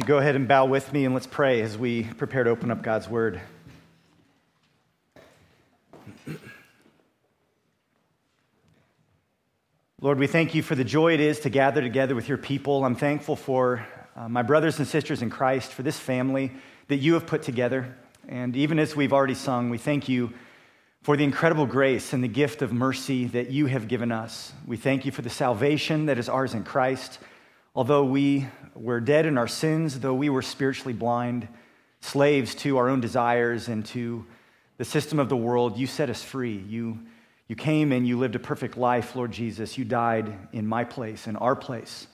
[0.00, 2.70] you go ahead and bow with me and let's pray as we prepare to open
[2.70, 3.38] up God's word?
[10.00, 12.82] Lord, we thank you for the joy it is to gather together with your people.
[12.82, 13.86] I'm thankful for
[14.16, 16.50] uh, my brothers and sisters in Christ, for this family
[16.88, 17.94] that you have put together.
[18.26, 20.32] And even as we've already sung, we thank you
[21.02, 24.54] for the incredible grace and the gift of mercy that you have given us.
[24.66, 27.18] We thank you for the salvation that is ours in Christ.
[27.74, 31.46] Although we were dead in our sins, though we were spiritually blind,
[32.00, 34.26] slaves to our own desires and to
[34.78, 36.56] the system of the world, you set us free.
[36.56, 36.98] You,
[37.46, 39.78] you came and you lived a perfect life, Lord Jesus.
[39.78, 42.06] You died in my place, in our place.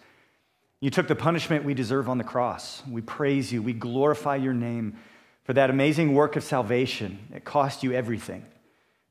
[0.80, 2.83] You took the punishment we deserve on the cross.
[2.91, 3.62] We praise you.
[3.62, 4.97] We glorify your name
[5.45, 7.19] for that amazing work of salvation.
[7.34, 8.45] It cost you everything,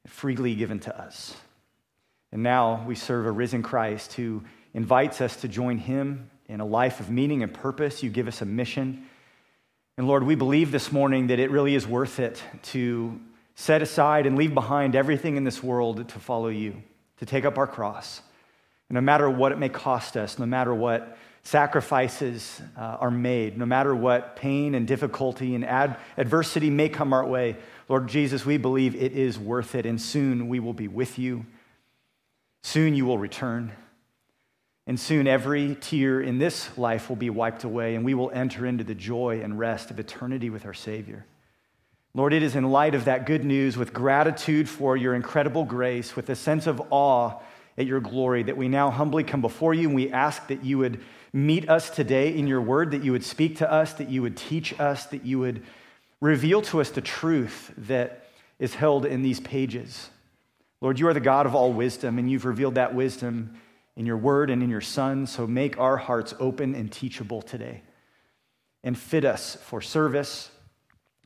[0.06, 1.36] freely given to us.
[2.32, 6.66] And now we serve a risen Christ who invites us to join him in a
[6.66, 8.04] life of meaning and purpose.
[8.04, 9.06] You give us a mission.
[9.98, 13.20] And Lord, we believe this morning that it really is worth it to
[13.56, 16.84] set aside and leave behind everything in this world to follow you,
[17.18, 18.22] to take up our cross.
[18.90, 23.58] And no matter what it may cost us, no matter what sacrifices uh, are made,
[23.58, 27.56] no matter what pain and difficulty and ad- adversity may come our way,
[27.88, 31.46] Lord Jesus, we believe it is worth it, and soon we will be with you.
[32.64, 33.72] Soon you will return.
[34.88, 38.66] And soon every tear in this life will be wiped away, and we will enter
[38.66, 41.26] into the joy and rest of eternity with our Savior.
[42.14, 46.16] Lord, it is in light of that good news, with gratitude for your incredible grace,
[46.16, 47.40] with a sense of awe
[47.78, 50.78] at your glory, that we now humbly come before you and we ask that you
[50.78, 51.02] would
[51.34, 54.38] meet us today in your word, that you would speak to us, that you would
[54.38, 55.64] teach us, that you would
[56.22, 58.28] reveal to us the truth that
[58.60, 60.10] is held in these pages.
[60.80, 63.60] Lord, you are the God of all wisdom, and you've revealed that wisdom
[63.96, 65.26] in your word and in your Son.
[65.28, 67.82] So make our hearts open and teachable today.
[68.84, 70.52] And fit us for service,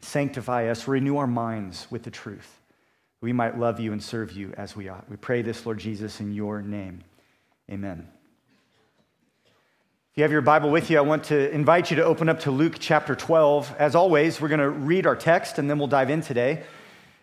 [0.01, 2.59] sanctify us, renew our minds with the truth.
[3.21, 5.09] We might love you and serve you as we ought.
[5.09, 7.03] We pray this, Lord Jesus, in your name.
[7.69, 8.07] Amen
[10.11, 12.39] If you have your Bible with you, I want to invite you to open up
[12.41, 13.75] to Luke chapter 12.
[13.77, 16.63] As always, we're going to read our text and then we'll dive in today.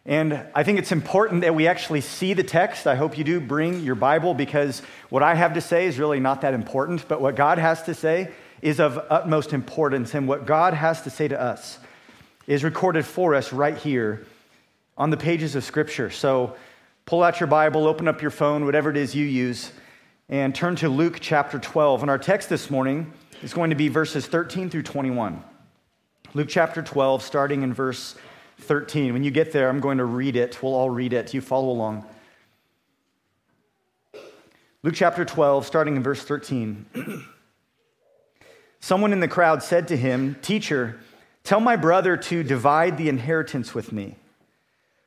[0.07, 2.87] And I think it's important that we actually see the text.
[2.87, 4.81] I hope you do bring your Bible because
[5.11, 7.95] what I have to say is really not that important, but what God has to
[7.95, 8.31] say
[8.63, 10.15] is of utmost importance.
[10.15, 11.81] And what God has to say to us
[12.47, 14.25] is recorded for us right here
[14.97, 16.09] on the pages of Scripture.
[16.11, 16.55] So
[17.05, 19.73] pull out your Bible, open up your phone, whatever it is you use
[20.29, 22.03] and turn to Luke chapter 12.
[22.03, 23.13] And our text this morning
[23.43, 25.43] is going to be verses 13 through 21.
[26.35, 28.17] Luke chapter 12, starting in verse
[28.59, 29.13] 13.
[29.13, 30.63] When you get there, I'm going to read it.
[30.63, 31.35] We'll all read it.
[31.35, 32.07] You follow along.
[34.83, 36.87] Luke chapter 12, starting in verse 13.
[38.81, 41.01] Someone in the crowd said to him, Teacher,
[41.43, 44.17] tell my brother to divide the inheritance with me.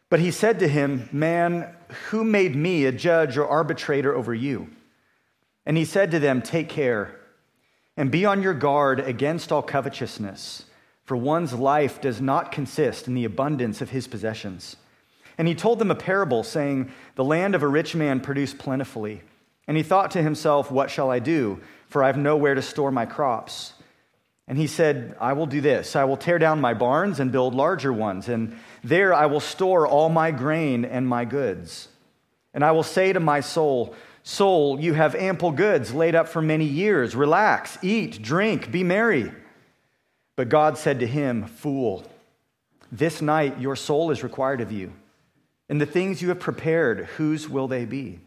[0.10, 1.74] But he said to him, Man,
[2.10, 4.70] who made me a judge or arbitrator over you?
[5.66, 7.16] And he said to them, Take care
[7.96, 10.66] and be on your guard against all covetousness,
[11.09, 14.75] for one's life does not consist in the abundance of his possessions.
[15.40, 19.24] And he told them a parable, saying, The land of a rich man produced plentifully.
[19.68, 21.62] And he thought to himself, What shall I do?
[21.88, 23.74] For I have nowhere to store my crops.
[24.48, 27.56] And he said, I will do this I will tear down my barns and build
[27.56, 31.88] larger ones, and there I will store all my grain and my goods.
[32.53, 36.44] And I will say to my soul, Soul, you have ample goods laid up for
[36.44, 37.16] many years.
[37.16, 39.31] Relax, eat, drink, be merry.
[40.40, 42.02] But God said to him, Fool,
[42.94, 44.94] this night your soul is required of you.
[45.68, 48.22] And the things you have prepared, whose will they be?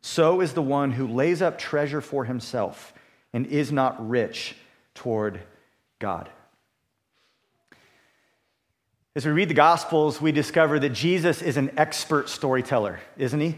[0.00, 2.92] So is the one who lays up treasure for himself
[3.32, 4.56] and is not rich
[4.94, 5.40] toward
[6.00, 6.28] God.
[9.14, 13.54] As we read the Gospels, we discover that Jesus is an expert storyteller, isn't he?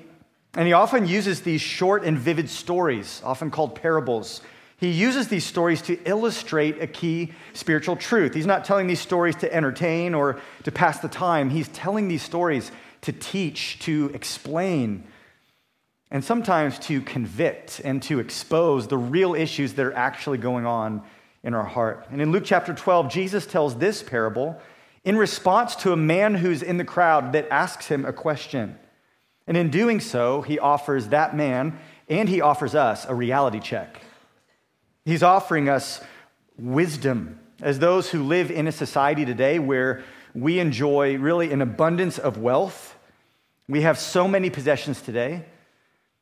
[0.52, 4.42] And he often uses these short and vivid stories, often called parables.
[4.80, 8.32] He uses these stories to illustrate a key spiritual truth.
[8.32, 11.50] He's not telling these stories to entertain or to pass the time.
[11.50, 12.72] He's telling these stories
[13.02, 15.04] to teach, to explain,
[16.10, 21.02] and sometimes to convict and to expose the real issues that are actually going on
[21.42, 22.06] in our heart.
[22.10, 24.58] And in Luke chapter 12, Jesus tells this parable
[25.04, 28.78] in response to a man who's in the crowd that asks him a question.
[29.46, 31.78] And in doing so, he offers that man
[32.08, 34.00] and he offers us a reality check.
[35.10, 36.00] He's offering us
[36.56, 40.04] wisdom as those who live in a society today where
[40.36, 42.94] we enjoy really an abundance of wealth.
[43.68, 45.46] We have so many possessions today.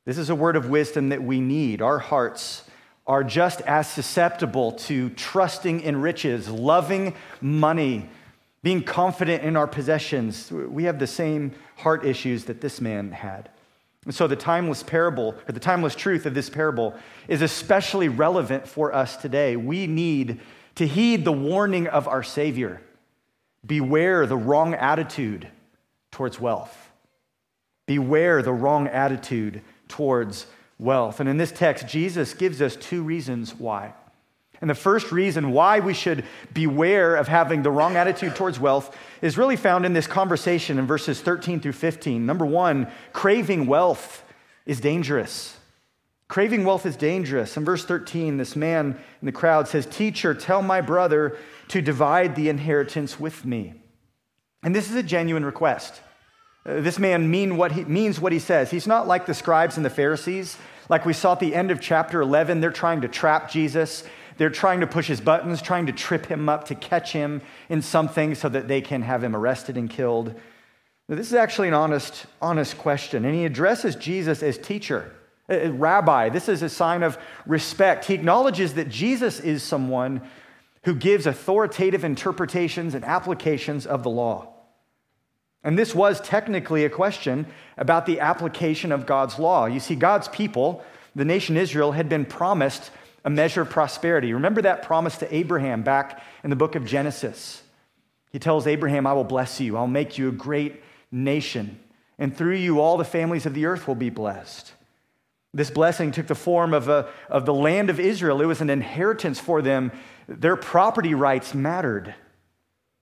[0.07, 1.83] This is a word of wisdom that we need.
[1.83, 2.65] Our hearts
[3.07, 8.09] are just as susceptible to trusting in riches, loving money,
[8.63, 10.51] being confident in our possessions.
[10.51, 13.51] We have the same heart issues that this man had.
[14.05, 16.95] And so the timeless parable, or the timeless truth of this parable,
[17.27, 19.57] is especially relevant for us today.
[19.57, 20.41] We need
[20.77, 22.81] to heed the warning of our Savior
[23.67, 25.49] beware the wrong attitude
[26.11, 26.91] towards wealth.
[27.87, 30.47] Beware the wrong attitude towards
[30.79, 31.21] wealth.
[31.21, 33.95] And in this text, Jesus gives us two reasons why.
[34.61, 38.97] And the first reason why we should beware of having the wrong attitude towards wealth
[39.23, 42.27] is really found in this conversation in verses 13 through 15.
[42.27, 44.25] Number one, craving wealth
[44.67, 45.57] is dangerous.
[46.29, 47.57] Craving wealth is dangerous.
[47.57, 51.37] In verse 13, this man in the crowd says, Teacher, tell my brother
[51.69, 53.75] to divide the inheritance with me.
[54.63, 56.03] And this is a genuine request.
[56.67, 58.71] Uh, this man mean what he, means what he says.
[58.71, 60.59] He's not like the scribes and the Pharisees.
[60.89, 64.05] Like we saw at the end of chapter 11, they're trying to trap Jesus.
[64.39, 67.83] They're trying to push his buttons, trying to trip him up, to catch him in
[67.83, 70.35] something so that they can have him arrested and killed.
[71.09, 73.25] Now, this is actually an honest, honest question.
[73.25, 75.13] And he addresses Jesus as teacher,
[75.51, 76.29] uh, uh, rabbi.
[76.29, 78.05] This is a sign of respect.
[78.05, 80.23] He acknowledges that Jesus is someone
[80.85, 84.55] who gives authoritative interpretations and applications of the law.
[85.65, 87.47] And this was technically a question
[87.77, 89.67] about the application of God's law.
[89.67, 90.85] You see, God's people,
[91.17, 92.93] the nation Israel, had been promised
[93.25, 94.33] a measure of prosperity.
[94.33, 97.63] Remember that promise to Abraham back in the book of Genesis.
[98.31, 101.79] He tells Abraham, I will bless you, I'll make you a great nation,
[102.19, 104.73] and through you all the families of the earth will be blessed.
[105.55, 108.43] This blessing took the form of, a, of the land of Israel.
[108.43, 109.93] It was an inheritance for them.
[110.29, 112.15] Their property rights mattered,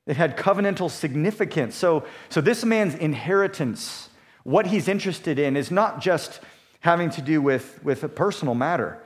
[0.07, 1.75] it had covenantal significance.
[1.75, 4.09] So, so this man's inheritance,
[4.45, 6.41] what he's interested in, is not just
[6.81, 9.03] having to do with, with a personal matter.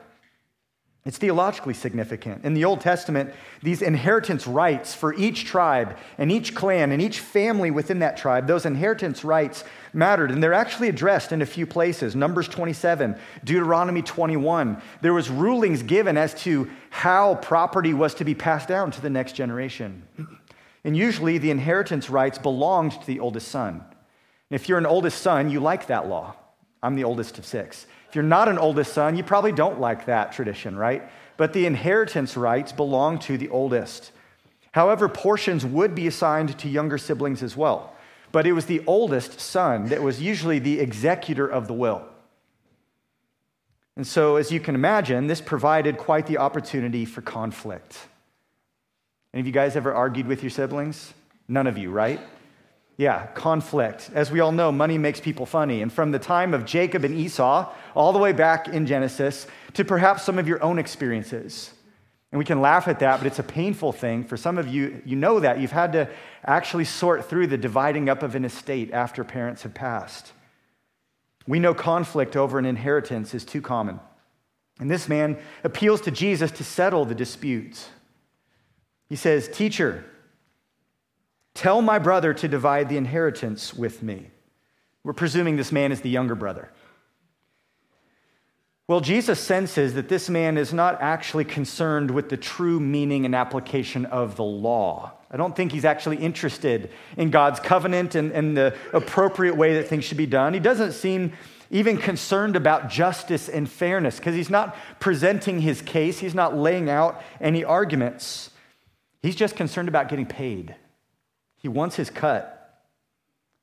[1.03, 2.45] It's theologically significant.
[2.45, 3.33] In the Old Testament,
[3.63, 8.45] these inheritance rights for each tribe and each clan and each family within that tribe,
[8.45, 9.63] those inheritance rights
[9.93, 10.29] mattered.
[10.29, 12.15] And they're actually addressed in a few places.
[12.15, 14.79] Numbers 27, Deuteronomy 21.
[15.01, 19.09] There was rulings given as to how property was to be passed down to the
[19.09, 20.03] next generation.
[20.83, 23.83] And usually the inheritance rights belonged to the oldest son.
[24.51, 26.35] if you're an oldest son, you like that law.
[26.83, 27.87] I'm the oldest of six.
[28.11, 31.09] If you're not an oldest son, you probably don't like that tradition, right?
[31.37, 34.11] But the inheritance rights belong to the oldest.
[34.73, 37.95] However, portions would be assigned to younger siblings as well.
[38.33, 42.05] But it was the oldest son that was usually the executor of the will.
[43.95, 47.97] And so, as you can imagine, this provided quite the opportunity for conflict.
[49.33, 51.13] Any of you guys ever argued with your siblings?
[51.47, 52.19] None of you, right?
[53.01, 54.11] Yeah, conflict.
[54.13, 55.81] As we all know, money makes people funny.
[55.81, 59.83] And from the time of Jacob and Esau, all the way back in Genesis, to
[59.83, 61.73] perhaps some of your own experiences.
[62.31, 64.23] And we can laugh at that, but it's a painful thing.
[64.23, 65.59] For some of you, you know that.
[65.59, 66.09] You've had to
[66.45, 70.31] actually sort through the dividing up of an estate after parents have passed.
[71.47, 73.99] We know conflict over an inheritance is too common.
[74.79, 77.89] And this man appeals to Jesus to settle the disputes.
[79.09, 80.05] He says, Teacher,
[81.53, 84.31] Tell my brother to divide the inheritance with me.
[85.03, 86.71] We're presuming this man is the younger brother.
[88.87, 93.33] Well, Jesus senses that this man is not actually concerned with the true meaning and
[93.33, 95.13] application of the law.
[95.31, 99.87] I don't think he's actually interested in God's covenant and, and the appropriate way that
[99.87, 100.53] things should be done.
[100.53, 101.31] He doesn't seem
[101.69, 106.89] even concerned about justice and fairness because he's not presenting his case, he's not laying
[106.89, 108.49] out any arguments.
[109.21, 110.75] He's just concerned about getting paid.
[111.61, 112.83] He wants his cut.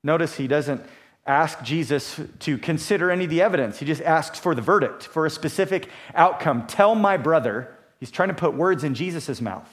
[0.05, 0.83] Notice he doesn't
[1.27, 3.79] ask Jesus to consider any of the evidence.
[3.79, 6.67] He just asks for the verdict, for a specific outcome.
[6.67, 9.69] Tell my brother, he's trying to put words in Jesus' mouth.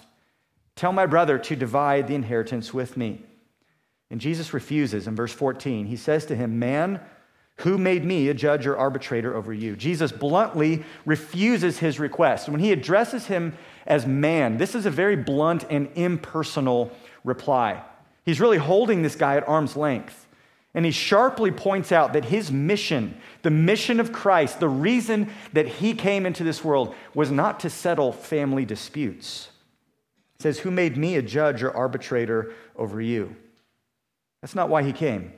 [0.76, 3.24] Tell my brother to divide the inheritance with me.
[4.10, 5.86] And Jesus refuses in verse 14.
[5.86, 7.00] He says to him, Man,
[7.60, 9.78] who made me a judge or arbitrator over you?
[9.78, 12.50] Jesus bluntly refuses his request.
[12.50, 16.92] When he addresses him as man, this is a very blunt and impersonal
[17.24, 17.82] reply.
[18.26, 20.28] He's really holding this guy at arm's length.
[20.74, 25.68] And he sharply points out that his mission, the mission of Christ, the reason that
[25.68, 29.48] he came into this world was not to settle family disputes.
[30.38, 33.36] He says, Who made me a judge or arbitrator over you?
[34.42, 35.32] That's not why he came.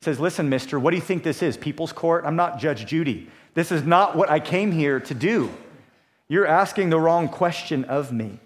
[0.00, 1.56] He says, Listen, mister, what do you think this is?
[1.56, 2.24] People's court?
[2.24, 3.28] I'm not Judge Judy.
[3.54, 5.50] This is not what I came here to do.
[6.28, 8.38] You're asking the wrong question of me.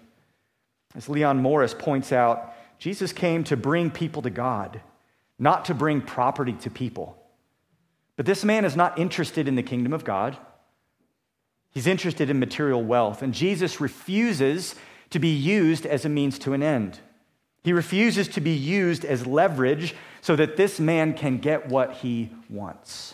[0.95, 4.81] As Leon Morris points out, Jesus came to bring people to God,
[5.37, 7.21] not to bring property to people.
[8.15, 10.37] But this man is not interested in the kingdom of God.
[11.71, 13.21] He's interested in material wealth.
[13.21, 14.75] And Jesus refuses
[15.11, 16.99] to be used as a means to an end.
[17.63, 22.31] He refuses to be used as leverage so that this man can get what he
[22.49, 23.13] wants.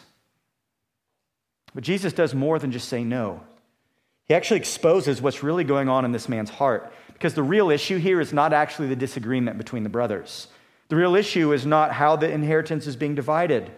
[1.73, 3.41] But Jesus does more than just say no.
[4.27, 6.91] He actually exposes what's really going on in this man's heart.
[7.15, 10.47] Because the real issue here is not actually the disagreement between the brothers.
[10.89, 13.71] The real issue is not how the inheritance is being divided.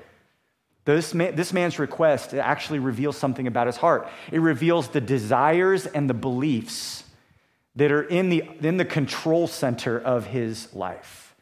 [0.86, 4.10] This, man, this man's request actually reveals something about his heart.
[4.32, 7.04] It reveals the desires and the beliefs
[7.76, 11.36] that are in the, in the control center of his life.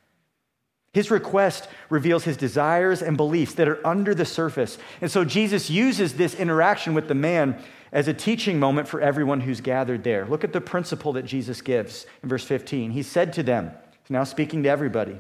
[0.94, 4.78] His request reveals his desires and beliefs that are under the surface.
[5.02, 7.62] And so Jesus uses this interaction with the man
[7.96, 10.26] as a teaching moment for everyone who's gathered there.
[10.26, 12.92] Look at the principle that Jesus gives in verse 15.
[12.92, 13.72] He said to them,
[14.10, 15.18] now speaking to everybody,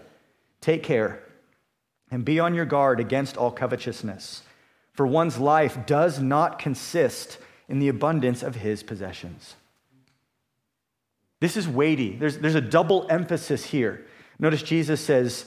[0.60, 1.24] take care
[2.12, 4.41] and be on your guard against all covetousness,
[4.91, 7.38] for one's life does not consist
[7.70, 9.55] in the abundance of his possessions.
[11.39, 12.17] This is weighty.
[12.17, 14.05] There's, there's a double emphasis here.
[14.38, 15.46] Notice Jesus says,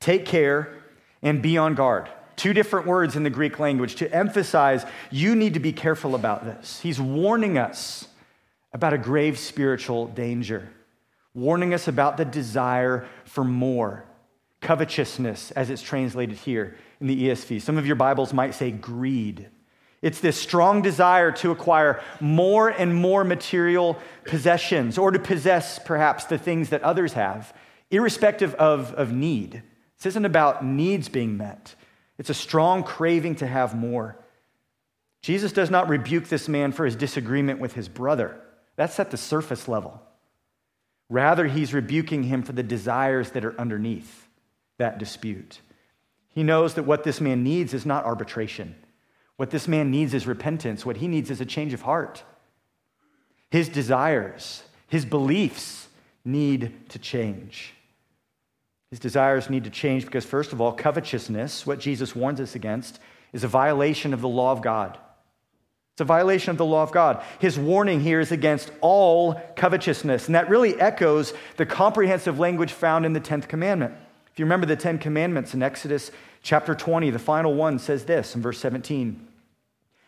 [0.00, 0.72] Take care
[1.20, 2.08] and be on guard.
[2.40, 6.46] Two different words in the Greek language to emphasize you need to be careful about
[6.46, 6.80] this.
[6.80, 8.08] He's warning us
[8.72, 10.70] about a grave spiritual danger,
[11.34, 14.06] warning us about the desire for more,
[14.62, 17.60] covetousness, as it's translated here in the ESV.
[17.60, 19.50] Some of your Bibles might say greed.
[20.00, 26.24] It's this strong desire to acquire more and more material possessions or to possess perhaps
[26.24, 27.52] the things that others have,
[27.90, 29.62] irrespective of, of need.
[29.98, 31.74] This isn't about needs being met,
[32.20, 34.14] it's a strong craving to have more.
[35.22, 38.38] Jesus does not rebuke this man for his disagreement with his brother.
[38.76, 40.02] That's at the surface level.
[41.08, 44.28] Rather, he's rebuking him for the desires that are underneath
[44.76, 45.62] that dispute.
[46.28, 48.74] He knows that what this man needs is not arbitration.
[49.36, 50.84] What this man needs is repentance.
[50.84, 52.22] What he needs is a change of heart.
[53.50, 55.88] His desires, his beliefs
[56.22, 57.72] need to change.
[58.90, 62.98] His desires need to change because, first of all, covetousness, what Jesus warns us against,
[63.32, 64.98] is a violation of the law of God.
[65.94, 67.22] It's a violation of the law of God.
[67.38, 73.06] His warning here is against all covetousness, and that really echoes the comprehensive language found
[73.06, 73.94] in the 10th commandment.
[74.32, 76.10] If you remember the 10 commandments in Exodus
[76.42, 79.28] chapter 20, the final one says this in verse 17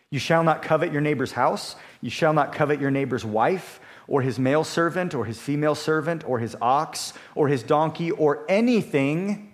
[0.09, 4.21] You shall not covet your neighbor's house, you shall not covet your neighbor's wife or
[4.21, 9.53] his male servant, or his female servant, or his ox, or his donkey, or anything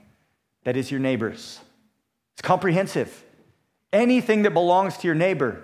[0.64, 1.60] that is your neighbor's.
[2.34, 3.24] It's comprehensive.
[3.92, 5.64] Anything that belongs to your neighbor,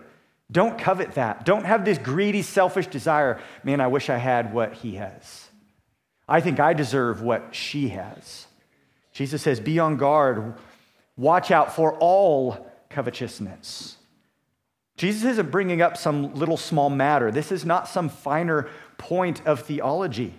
[0.51, 1.46] don't covet that.
[1.46, 3.39] Don't have this greedy, selfish desire.
[3.63, 5.50] Man, I wish I had what he has.
[6.27, 8.48] I think I deserve what she has.
[9.12, 10.56] Jesus says, Be on guard.
[11.18, 13.95] Watch out for all covetousness.
[14.98, 17.32] Jesus isn't bringing up some little small matter.
[17.32, 20.34] This is not some finer point of theology.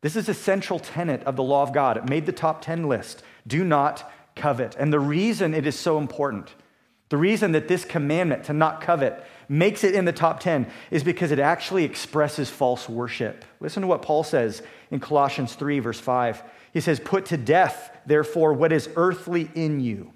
[0.00, 1.96] This is a central tenet of the law of God.
[1.96, 3.22] It made the top 10 list.
[3.46, 4.76] Do not covet.
[4.78, 6.54] And the reason it is so important,
[7.08, 11.04] the reason that this commandment to not covet makes it in the top 10 is
[11.04, 13.44] because it actually expresses false worship.
[13.60, 16.42] Listen to what Paul says in Colossians 3, verse 5.
[16.72, 20.12] He says, Put to death, therefore, what is earthly in you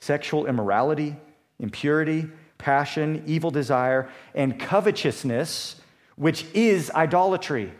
[0.00, 1.16] sexual immorality,
[1.58, 5.76] impurity passion, evil desire, and covetousness,
[6.16, 7.72] which is idolatry.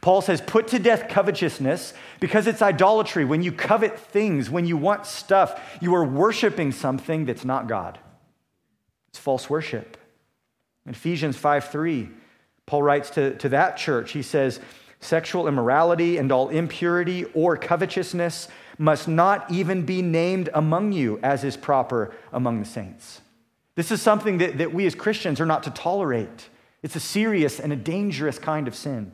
[0.00, 3.24] Paul says, put to death covetousness because it's idolatry.
[3.24, 7.98] When you covet things, when you want stuff, you are worshiping something that's not God.
[9.08, 9.96] It's false worship.
[10.84, 12.10] In Ephesians 5 3,
[12.66, 14.60] Paul writes to, to that church, he says,
[15.00, 18.48] sexual immorality and all impurity or covetousness
[18.78, 23.20] must not even be named among you as is proper among the saints.
[23.74, 26.48] This is something that, that we as Christians are not to tolerate.
[26.82, 29.12] It's a serious and a dangerous kind of sin.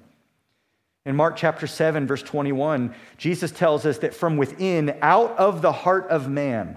[1.07, 5.73] In Mark chapter 7, verse 21, Jesus tells us that from within, out of the
[5.73, 6.77] heart of man,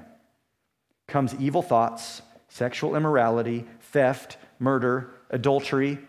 [1.08, 6.00] comes evil thoughts, sexual immorality, theft, murder, adultery,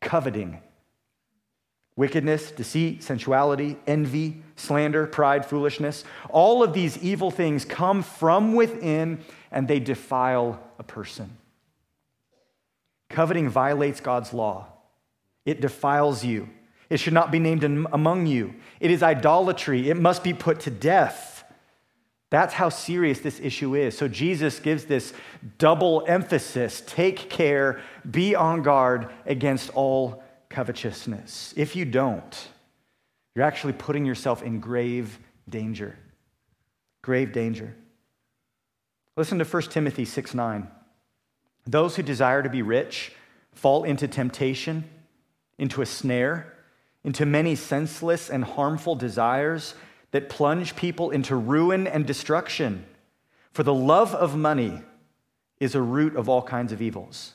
[0.00, 0.60] coveting,
[1.94, 6.02] wickedness, deceit, sensuality, envy, slander, pride, foolishness.
[6.30, 9.20] All of these evil things come from within
[9.52, 11.36] and they defile a person.
[13.08, 14.66] Coveting violates God's law,
[15.44, 16.48] it defiles you.
[16.90, 18.54] It should not be named among you.
[18.78, 19.88] It is idolatry.
[19.88, 21.42] It must be put to death.
[22.28, 23.96] That's how serious this issue is.
[23.96, 25.14] So Jesus gives this
[25.56, 27.80] double emphasis take care,
[28.10, 31.54] be on guard against all covetousness.
[31.56, 32.48] If you don't,
[33.34, 35.18] you're actually putting yourself in grave
[35.48, 35.96] danger.
[37.00, 37.74] Grave danger.
[39.16, 40.68] Listen to 1 Timothy 6 9.
[41.66, 43.12] Those who desire to be rich
[43.52, 44.84] fall into temptation,
[45.58, 46.52] into a snare,
[47.04, 49.74] into many senseless and harmful desires
[50.12, 52.86] that plunge people into ruin and destruction.
[53.52, 54.80] For the love of money
[55.60, 57.34] is a root of all kinds of evils.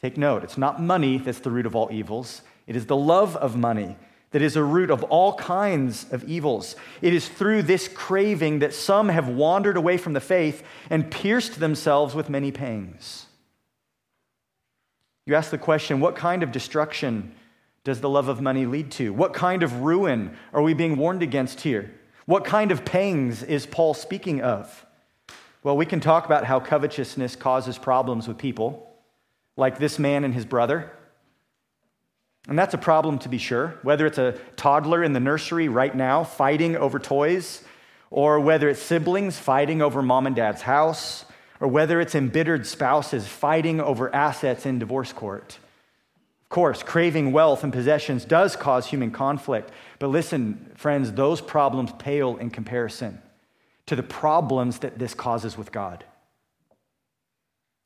[0.00, 3.34] Take note, it's not money that's the root of all evils, it is the love
[3.36, 3.96] of money
[4.30, 6.76] that is a root of all kinds of evils.
[7.00, 11.60] It is through this craving that some have wandered away from the faith and pierced
[11.60, 13.26] themselves with many pangs.
[15.26, 17.34] You ask the question what kind of destruction
[17.84, 19.12] does the love of money lead to?
[19.12, 21.92] What kind of ruin are we being warned against here?
[22.24, 24.84] What kind of pangs is Paul speaking of?
[25.62, 28.88] Well, we can talk about how covetousness causes problems with people,
[29.56, 30.90] like this man and his brother.
[32.48, 35.94] And that's a problem to be sure, whether it's a toddler in the nursery right
[35.94, 37.64] now fighting over toys,
[38.10, 41.24] or whether it's siblings fighting over mom and dad's house,
[41.60, 45.58] or whether it's embittered spouses fighting over assets in divorce court.
[46.44, 51.90] Of course, craving wealth and possessions does cause human conflict, but listen, friends, those problems
[51.98, 53.20] pale in comparison
[53.86, 56.04] to the problems that this causes with God.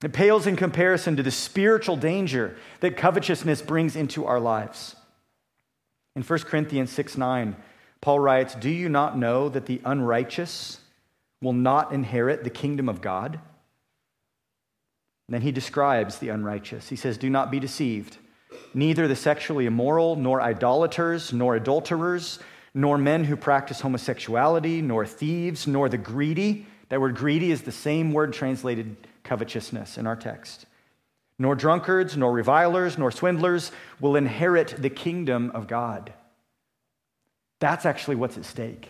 [0.02, 4.97] It pales in comparison to the spiritual danger that covetousness brings into our lives.
[6.16, 7.57] In 1 Corinthians 6 9,
[8.00, 10.80] Paul writes, Do you not know that the unrighteous
[11.42, 13.35] will not inherit the kingdom of God?
[15.28, 16.88] And then he describes the unrighteous.
[16.88, 18.16] He says, Do not be deceived.
[18.75, 22.40] Neither the sexually immoral, nor idolaters, nor adulterers,
[22.75, 26.66] nor men who practice homosexuality, nor thieves, nor the greedy.
[26.88, 28.97] That word greedy is the same word translated
[29.30, 30.66] covetousness in our text.
[31.38, 33.70] Nor drunkards, nor revilers, nor swindlers
[34.00, 36.12] will inherit the kingdom of God.
[37.60, 38.88] That's actually what's at stake.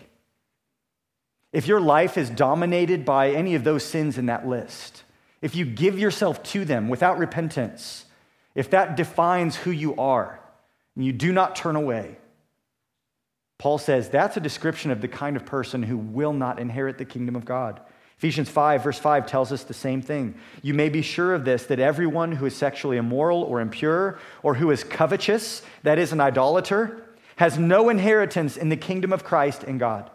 [1.53, 5.03] If your life is dominated by any of those sins in that list,
[5.43, 8.05] if you give yourself to them without repentance,
[8.55, 10.39] if that defines who you are,
[10.95, 12.17] and you do not turn away,
[13.59, 17.05] Paul says that's a description of the kind of person who will not inherit the
[17.05, 17.79] kingdom of God.
[18.21, 20.35] Ephesians 5, verse 5 tells us the same thing.
[20.61, 24.53] You may be sure of this that everyone who is sexually immoral or impure or
[24.53, 27.03] who is covetous, that is, an idolater,
[27.37, 30.11] has no inheritance in the kingdom of Christ and God.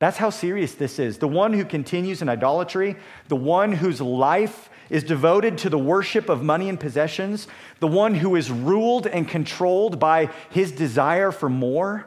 [0.00, 1.16] That's how serious this is.
[1.16, 2.96] The one who continues in idolatry,
[3.28, 7.48] the one whose life is devoted to the worship of money and possessions,
[7.80, 12.06] the one who is ruled and controlled by his desire for more,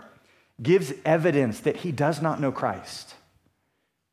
[0.62, 3.16] gives evidence that he does not know Christ.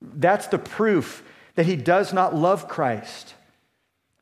[0.03, 1.23] That's the proof
[1.55, 3.35] that he does not love Christ.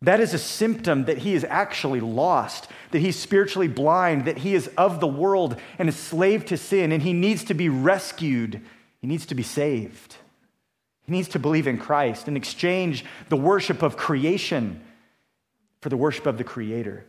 [0.03, 4.55] That is a symptom that he is actually lost, that he's spiritually blind, that he
[4.55, 8.63] is of the world and a slave to sin, and he needs to be rescued.
[9.01, 10.17] He needs to be saved.
[11.03, 14.83] He needs to believe in Christ and exchange the worship of creation
[15.81, 17.05] for the worship of the Creator.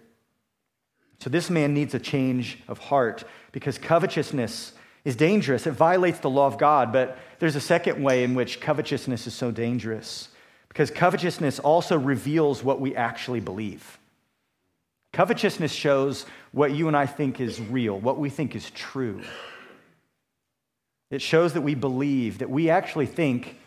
[1.20, 4.74] So, this man needs a change of heart because covetousness
[5.04, 5.66] is dangerous.
[5.66, 6.92] It violates the law of God.
[6.94, 10.30] But there's a second way in which covetousness is so dangerous
[10.68, 13.98] because covetousness also reveals what we actually believe.
[15.14, 19.22] Covetousness shows what you and I think is real, what we think is true.
[21.10, 23.58] It shows that we believe, that we actually think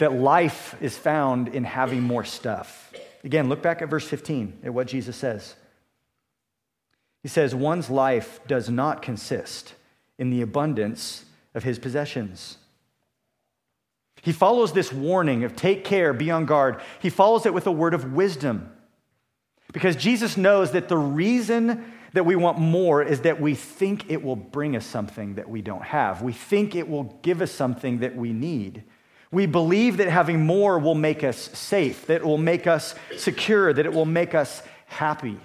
[0.00, 2.92] that life is found in having more stuff.
[3.22, 5.54] Again, look back at verse 15 at what Jesus says.
[7.22, 9.74] He says, One's life does not consist
[10.18, 11.24] in the abundance
[11.54, 12.58] of his possessions.
[14.22, 16.80] He follows this warning of take care, be on guard.
[17.00, 18.70] He follows it with a word of wisdom.
[19.72, 24.22] Because Jesus knows that the reason that we want more is that we think it
[24.22, 26.22] will bring us something that we don't have.
[26.22, 28.84] We think it will give us something that we need.
[29.32, 33.72] We believe that having more will make us safe, that it will make us secure,
[33.72, 35.38] that it will make us happy.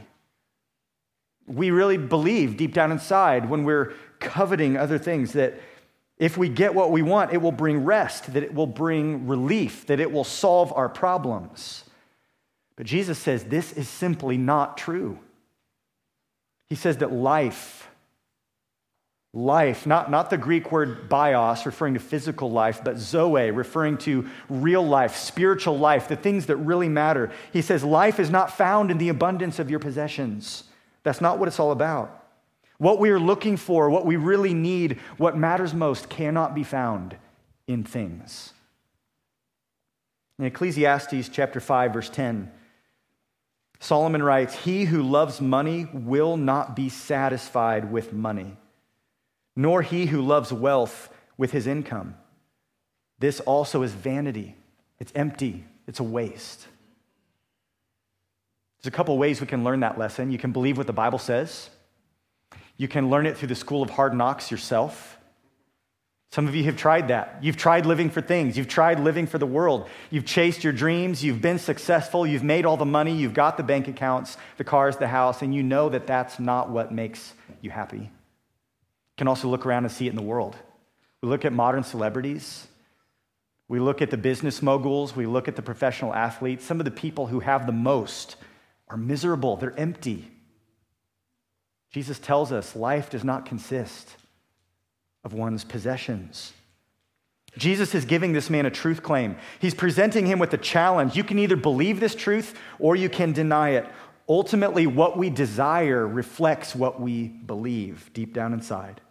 [1.47, 5.60] We really believe deep down inside when we're coveting other things, that
[6.17, 9.88] if we get what we want, it will bring rest, that it will bring relief,
[9.88, 11.86] that it will solve our problems.
[12.75, 15.19] But Jesus says this is simply not true.
[16.67, 17.89] He says that life,
[19.34, 24.27] life, not, not the Greek word bios, referring to physical life, but zoe, referring to
[24.49, 27.32] real life, spiritual life, the things that really matter.
[27.51, 30.65] He says life is not found in the abundance of your possessions.
[31.03, 32.18] That's not what it's all about.
[32.80, 37.15] What we are looking for, what we really need, what matters most, cannot be found
[37.68, 38.54] in things.
[40.39, 42.50] In Ecclesiastes chapter 5, verse 10,
[43.82, 48.56] Solomon writes, He who loves money will not be satisfied with money,
[49.58, 52.15] nor he who loves wealth with his income.
[53.20, 54.56] This also is vanity.
[55.00, 55.65] It's empty.
[55.86, 56.68] It's a waste.
[58.78, 60.32] There's a couple ways we can learn that lesson.
[60.32, 61.70] You can believe what the Bible says,
[62.80, 65.18] you can learn it through the school of hard knocks yourself.
[66.32, 67.39] Some of you have tried that.
[67.42, 68.58] You've tried living for things.
[68.58, 69.89] You've tried living for the world.
[70.10, 71.22] You've chased your dreams.
[71.22, 72.26] You've been successful.
[72.26, 73.13] You've made all the money.
[73.13, 76.70] You've got the bank accounts, the cars, the house, and you know that that's not
[76.70, 77.98] what makes you happy.
[77.98, 78.10] You
[79.18, 80.56] can also look around and see it in the world.
[81.22, 82.65] We look at modern celebrities.
[83.68, 85.18] We look at the business moguls.
[85.18, 86.63] We look at the professional athletes.
[86.63, 88.38] Some of the people who have the most
[88.88, 90.32] are miserable, they're empty.
[91.91, 94.15] Jesus tells us life does not consist
[95.23, 96.54] of one's possessions.
[97.58, 99.36] Jesus is giving this man a truth claim.
[99.60, 101.15] He's presenting him with a challenge.
[101.15, 103.88] You can either believe this truth or you can deny it.
[104.28, 109.02] Ultimately, what we desire reflects what we believe deep down inside.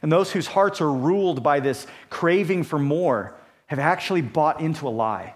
[0.00, 3.34] And those whose hearts are ruled by this craving for more
[3.66, 5.34] have actually bought into a lie,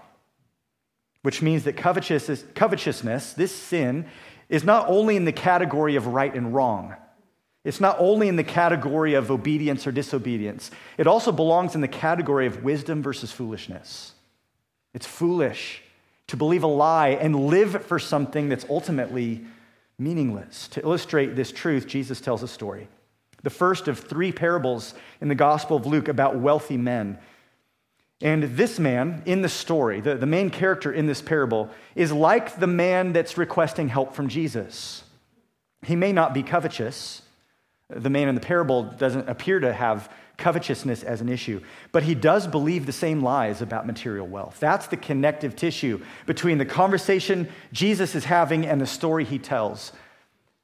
[1.22, 4.06] which means that covetousness, this sin,
[4.48, 6.94] is not only in the category of right and wrong
[7.66, 11.88] it's not only in the category of obedience or disobedience, it also belongs in the
[11.88, 14.12] category of wisdom versus foolishness.
[14.94, 15.82] It's foolish
[16.28, 19.44] to believe a lie and live for something that's ultimately
[19.98, 20.68] meaningless.
[20.68, 22.86] To illustrate this truth, Jesus tells a story.
[23.42, 27.18] The first of three parables in the Gospel of Luke about wealthy men.
[28.22, 32.58] And this man in the story, the, the main character in this parable, is like
[32.58, 35.04] the man that's requesting help from Jesus.
[35.82, 37.22] He may not be covetous,
[37.88, 41.60] the man in the parable doesn't appear to have covetousness as an issue,
[41.92, 44.58] but he does believe the same lies about material wealth.
[44.60, 49.92] That's the connective tissue between the conversation Jesus is having and the story he tells.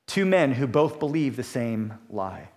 [0.07, 2.49] Two men who both believe the same lie.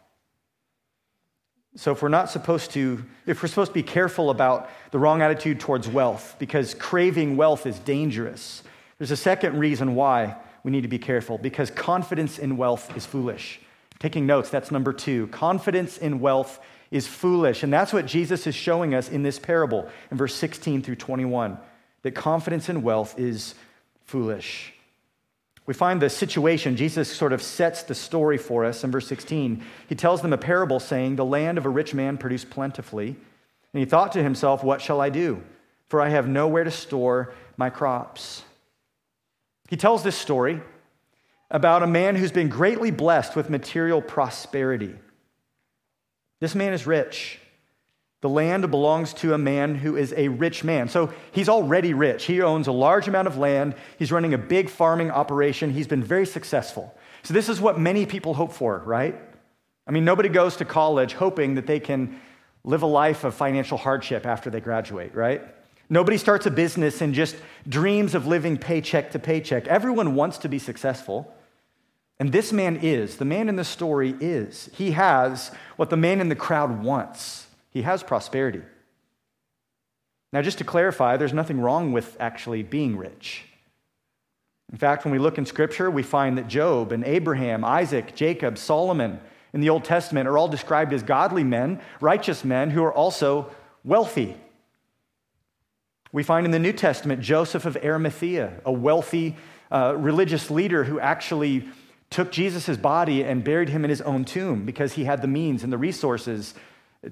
[1.77, 5.21] So, if we're not supposed to, if we're supposed to be careful about the wrong
[5.21, 8.63] attitude towards wealth, because craving wealth is dangerous,
[8.97, 13.05] there's a second reason why we need to be careful because confidence in wealth is
[13.05, 13.59] foolish.
[13.99, 15.27] Taking notes, that's number two.
[15.27, 16.59] Confidence in wealth
[16.91, 17.63] is foolish.
[17.63, 21.57] And that's what Jesus is showing us in this parable in verse 16 through 21
[22.03, 23.55] that confidence in wealth is
[24.05, 24.74] foolish.
[25.65, 29.63] We find the situation, Jesus sort of sets the story for us in verse 16.
[29.89, 33.08] He tells them a parable saying, The land of a rich man produced plentifully.
[33.08, 35.41] And he thought to himself, What shall I do?
[35.88, 38.43] For I have nowhere to store my crops.
[39.67, 40.62] He tells this story
[41.49, 44.93] about a man who's been greatly blessed with material prosperity.
[46.39, 47.39] This man is rich.
[48.25, 50.89] The land belongs to a man who is a rich man.
[50.89, 52.25] So he's already rich.
[52.25, 53.75] He owns a large amount of land.
[53.99, 55.69] He's running a big farming operation.
[55.69, 56.97] He's been very successful.
[57.21, 59.15] So, this is what many people hope for, right?
[59.85, 62.19] I mean, nobody goes to college hoping that they can
[62.63, 65.43] live a life of financial hardship after they graduate, right?
[65.88, 67.35] Nobody starts a business and just
[67.69, 69.67] dreams of living paycheck to paycheck.
[69.67, 71.31] Everyone wants to be successful.
[72.19, 74.67] And this man is, the man in the story is.
[74.73, 77.44] He has what the man in the crowd wants.
[77.75, 78.61] He has prosperity.
[80.31, 83.43] Now, just to clarify, there's nothing wrong with actually being rich.
[84.71, 88.57] In fact, when we look in Scripture, we find that Job and Abraham, Isaac, Jacob,
[88.57, 89.19] Solomon
[89.53, 93.51] in the Old Testament are all described as godly men, righteous men who are also
[93.83, 94.38] wealthy.
[96.13, 99.35] We find in the New Testament Joseph of Arimathea, a wealthy
[99.69, 101.67] uh, religious leader who actually
[102.09, 105.61] took Jesus' body and buried him in his own tomb because he had the means
[105.61, 106.53] and the resources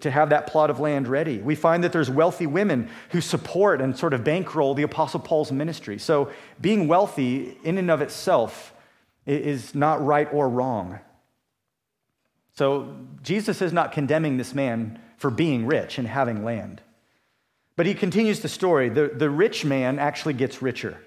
[0.02, 1.40] to have that plot of land ready.
[1.40, 5.52] We find that there's wealthy women who support and sort of bankroll the Apostle Paul's
[5.52, 5.98] ministry.
[6.00, 8.74] So being wealthy in and of itself
[9.26, 11.00] is not right or wrong.
[12.56, 16.82] So Jesus is not condemning this man for being rich and having land.
[17.76, 18.90] But he continues the story.
[18.90, 21.00] The, the rich man actually gets richer.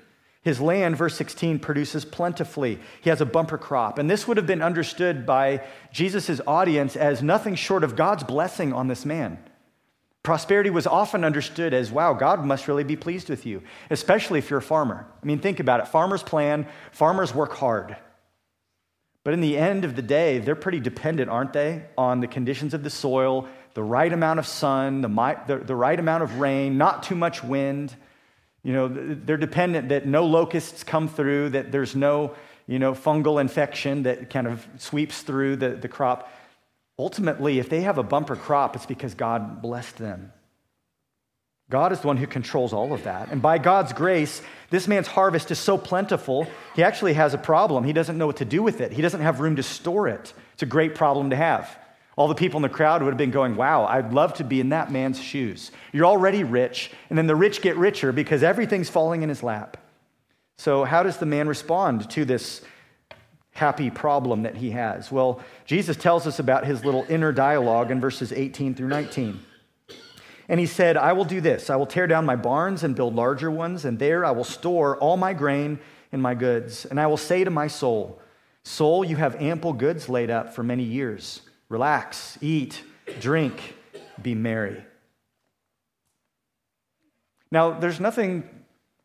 [0.47, 2.79] His land, verse 16, produces plentifully.
[3.01, 3.99] He has a bumper crop.
[3.99, 8.73] And this would have been understood by Jesus' audience as nothing short of God's blessing
[8.73, 9.39] on this man.
[10.23, 14.49] Prosperity was often understood as, wow, God must really be pleased with you, especially if
[14.49, 15.09] you're a farmer.
[15.21, 15.89] I mean, think about it.
[15.89, 17.97] Farmers plan, farmers work hard.
[19.25, 22.73] But in the end of the day, they're pretty dependent, aren't they, on the conditions
[22.73, 25.09] of the soil, the right amount of sun, the,
[25.49, 27.97] the, the right amount of rain, not too much wind.
[28.67, 32.35] You know, they're dependent that no locusts come through, that there's no,
[32.67, 36.29] you know, fungal infection that kind of sweeps through the, the crop.
[36.99, 40.33] Ultimately, if they have a bumper crop, it's because God blessed them.
[41.71, 43.31] God is the one who controls all of that.
[43.31, 47.85] And by God's grace, this man's harvest is so plentiful, he actually has a problem.
[47.85, 50.35] He doesn't know what to do with it, he doesn't have room to store it.
[50.55, 51.71] It's a great problem to have.
[52.17, 54.59] All the people in the crowd would have been going, Wow, I'd love to be
[54.59, 55.71] in that man's shoes.
[55.93, 59.77] You're already rich, and then the rich get richer because everything's falling in his lap.
[60.59, 62.63] So, how does the man respond to this
[63.53, 65.13] happy problem that he has?
[65.13, 69.39] Well, Jesus tells us about his little inner dialogue in verses 18 through 19.
[70.49, 73.15] And he said, I will do this I will tear down my barns and build
[73.15, 75.81] larger ones, and there I will store all my grain
[76.13, 76.87] and my goods.
[76.87, 78.21] And I will say to my soul,
[78.63, 81.43] Soul, you have ample goods laid up for many years.
[81.69, 82.83] Relax, eat,
[83.21, 83.75] drink,
[84.21, 84.85] be merry.
[87.51, 88.49] Now, there's nothing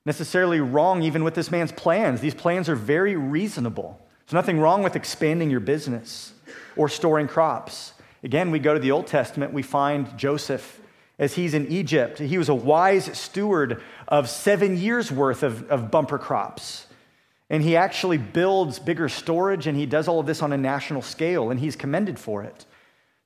[0.05, 2.21] necessarily wrong even with this man's plans.
[2.21, 3.99] These plans are very reasonable.
[4.25, 6.33] There's nothing wrong with expanding your business
[6.75, 7.93] or storing crops.
[8.23, 10.79] Again, we go to the Old Testament, we find Joseph
[11.17, 12.19] as he's in Egypt.
[12.19, 16.87] He was a wise steward of seven years worth of, of bumper crops.
[17.51, 21.01] And he actually builds bigger storage and he does all of this on a national
[21.01, 22.65] scale, and he's commended for it.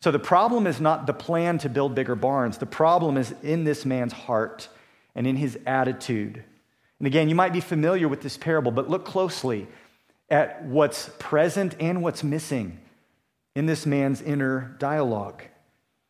[0.01, 3.63] So the problem is not the plan to build bigger barns, the problem is in
[3.63, 4.67] this man's heart
[5.13, 6.43] and in his attitude.
[6.99, 9.67] And again, you might be familiar with this parable, but look closely
[10.27, 12.79] at what's present and what's missing
[13.55, 15.43] in this man's inner dialogue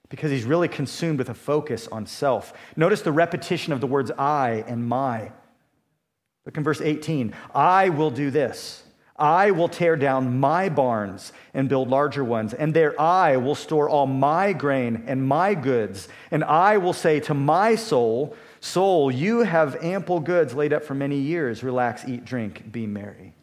[0.08, 2.54] because he's really consumed with a focus on self.
[2.78, 5.34] Notice the repetition of the words I and my.
[6.46, 8.84] Look in verse 18 I will do this.
[9.18, 13.90] I will tear down my barns and build larger ones, and there I will store
[13.90, 16.10] all my grain and my goods.
[16.32, 20.96] And I will say to my soul, Soul, you have ample goods laid up for
[20.96, 21.64] many years.
[21.64, 23.36] Relax, eat, drink, be merry.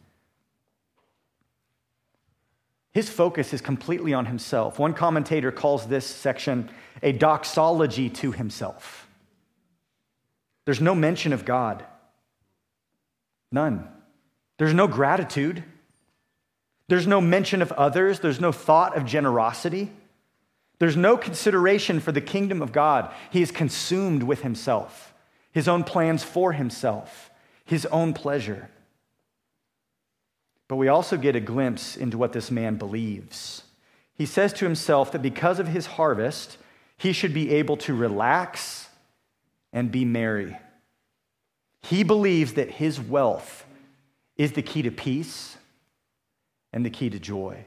[2.91, 4.77] His focus is completely on himself.
[4.77, 6.69] One commentator calls this section
[7.01, 9.07] a doxology to himself.
[10.65, 11.85] There's no mention of God,
[13.53, 13.87] none.
[14.57, 15.63] There's no gratitude,
[16.87, 19.91] there's no mention of others, there's no thought of generosity.
[20.79, 23.13] There's no consideration for the kingdom of God.
[23.29, 25.13] He is consumed with himself,
[25.51, 27.31] his own plans for himself,
[27.63, 28.69] his own pleasure.
[30.67, 33.63] But we also get a glimpse into what this man believes.
[34.15, 36.57] He says to himself that because of his harvest,
[36.97, 38.89] he should be able to relax
[39.71, 40.57] and be merry.
[41.83, 43.65] He believes that his wealth
[44.37, 45.57] is the key to peace
[46.71, 47.65] and the key to joy.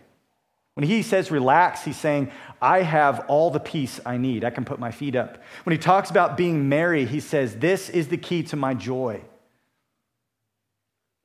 [0.75, 4.45] When he says relax, he's saying, I have all the peace I need.
[4.45, 5.43] I can put my feet up.
[5.65, 9.23] When he talks about being merry, he says, This is the key to my joy.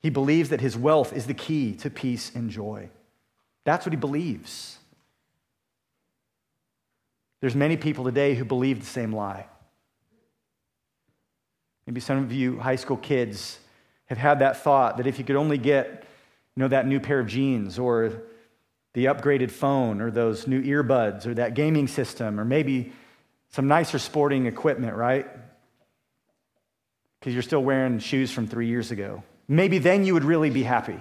[0.01, 2.89] He believes that his wealth is the key to peace and joy.
[3.65, 4.80] That's what he believes.
[7.41, 9.47] There's many people today who believe the same lie.
[11.91, 13.60] Maybe some of you high school kids
[14.06, 16.06] have had that thought that if you could only get,
[16.56, 18.13] you know, that new pair of jeans or
[18.93, 22.93] the upgraded phone or those new earbuds or that gaming system or maybe
[23.49, 25.27] some nicer sporting equipment, right?
[27.19, 30.63] Because you're still wearing shoes from three years ago maybe then you would really be
[30.63, 30.97] happy.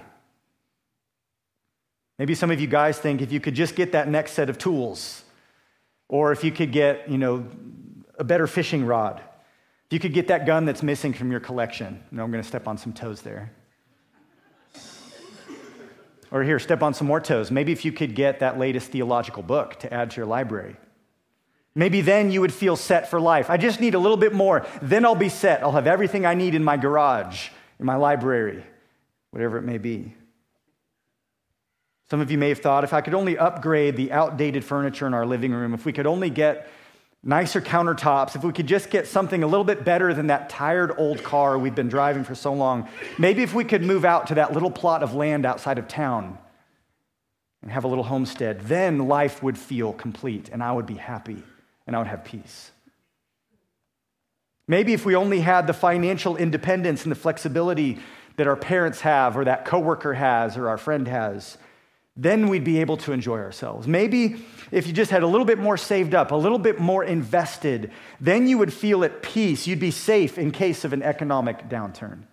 [2.19, 4.57] Maybe some of you guys think if you could just get that next set of
[4.57, 5.23] tools,
[6.09, 7.47] or if you could get, you know,
[8.19, 9.21] a better fishing rod,
[9.91, 12.01] if you could get that gun that's missing from your collection.
[12.11, 13.51] I'm going to step on some toes there.
[16.31, 17.51] or here, step on some more toes.
[17.51, 20.77] Maybe if you could get that latest theological book to add to your library.
[21.75, 23.49] Maybe then you would feel set for life.
[23.49, 24.65] I just need a little bit more.
[24.81, 25.61] Then I'll be set.
[25.61, 28.63] I'll have everything I need in my garage in my library,
[29.31, 30.15] whatever it may be.
[32.09, 35.13] Some of you may have thought if I could only upgrade the outdated furniture in
[35.13, 36.69] our living room, if we could only get
[37.23, 40.93] nicer countertops, if we could just get something a little bit better than that tired
[40.97, 44.35] old car we've been driving for so long, maybe if we could move out to
[44.35, 46.37] that little plot of land outside of town
[47.61, 51.43] and have a little homestead, then life would feel complete and I would be happy
[51.85, 52.71] and I would have peace.
[54.67, 57.99] Maybe if we only had the financial independence and the flexibility
[58.37, 61.57] that our parents have, or that coworker has, or our friend has,
[62.15, 63.87] then we'd be able to enjoy ourselves.
[63.87, 67.03] Maybe if you just had a little bit more saved up, a little bit more
[67.03, 69.65] invested, then you would feel at peace.
[69.65, 72.23] You'd be safe in case of an economic downturn.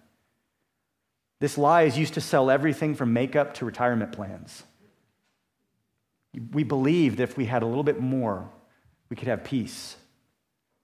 [1.41, 4.65] This lie is used to sell everything from makeup to retirement plans.
[6.53, 8.51] We believed if we had a little bit more,
[9.09, 9.97] we could have peace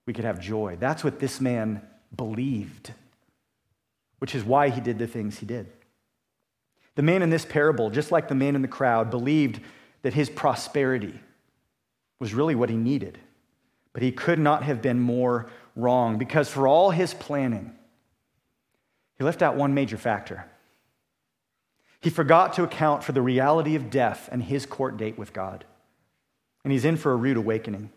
[0.06, 0.76] we could have joy.
[0.78, 1.82] That's what this man
[2.14, 2.92] believed,
[4.18, 5.70] which is why he did the things he did.
[6.94, 9.60] The man in this parable, just like the man in the crowd, believed
[10.02, 11.18] that his prosperity
[12.20, 13.18] was really what he needed.
[13.92, 17.72] But he could not have been more wrong because for all his planning,
[19.16, 20.46] he left out one major factor.
[22.00, 25.64] He forgot to account for the reality of death and his court date with God.
[26.62, 27.90] And he's in for a rude awakening.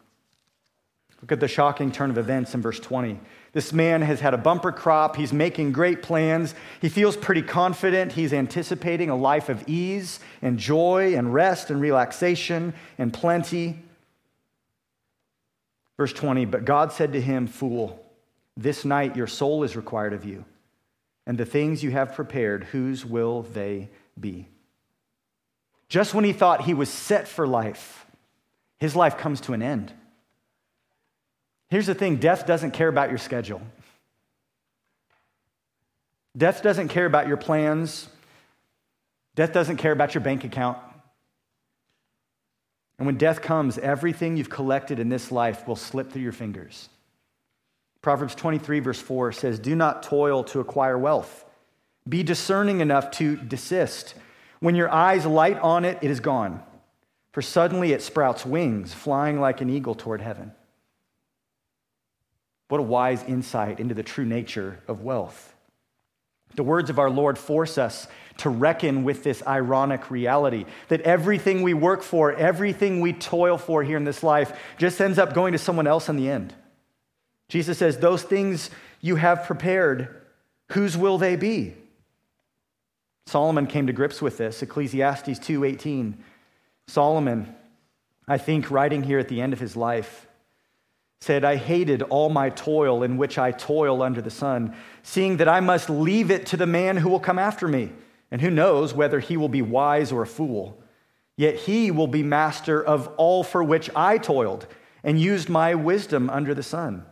[1.21, 3.19] Look at the shocking turn of events in verse 20.
[3.53, 5.15] This man has had a bumper crop.
[5.15, 6.53] He's making great plans.
[6.80, 8.12] He feels pretty confident.
[8.12, 13.80] He's anticipating a life of ease and joy and rest and relaxation and plenty.
[15.97, 18.03] Verse 20 But God said to him, Fool,
[18.56, 20.45] this night your soul is required of you,
[21.25, 24.47] and the things you have prepared, whose will they be?
[25.89, 28.06] Just when he thought he was set for life,
[28.77, 29.93] his life comes to an end.
[31.69, 33.62] Here's the thing death doesn't care about your schedule,
[36.36, 38.08] death doesn't care about your plans,
[39.36, 40.77] death doesn't care about your bank account.
[42.99, 46.89] And when death comes, everything you've collected in this life will slip through your fingers.
[48.01, 51.45] Proverbs 23, verse 4 says, Do not toil to acquire wealth.
[52.10, 54.15] Be discerning enough to desist.
[54.62, 56.63] When your eyes light on it, it is gone.
[57.34, 60.53] For suddenly it sprouts wings, flying like an eagle toward heaven.
[62.69, 65.56] What a wise insight into the true nature of wealth.
[66.56, 71.62] The words of our Lord force us to reckon with this ironic reality that everything
[71.62, 75.53] we work for, everything we toil for here in this life, just ends up going
[75.53, 76.53] to someone else in the end.
[77.49, 78.69] Jesus says, Those things
[79.01, 80.21] you have prepared,
[80.71, 81.73] whose will they be?
[83.27, 84.62] Solomon came to grips with this.
[84.62, 86.15] Ecclesiastes 2:18.
[86.88, 87.53] Solomon,
[88.27, 90.26] I think writing here at the end of his life,
[91.21, 95.47] said, I hated all my toil in which I toil under the sun, seeing that
[95.47, 97.91] I must leave it to the man who will come after me.
[98.30, 100.82] And who knows whether he will be wise or a fool?
[101.38, 104.67] Yet he will be master of all for which I toiled
[105.03, 107.06] and used my wisdom under the sun.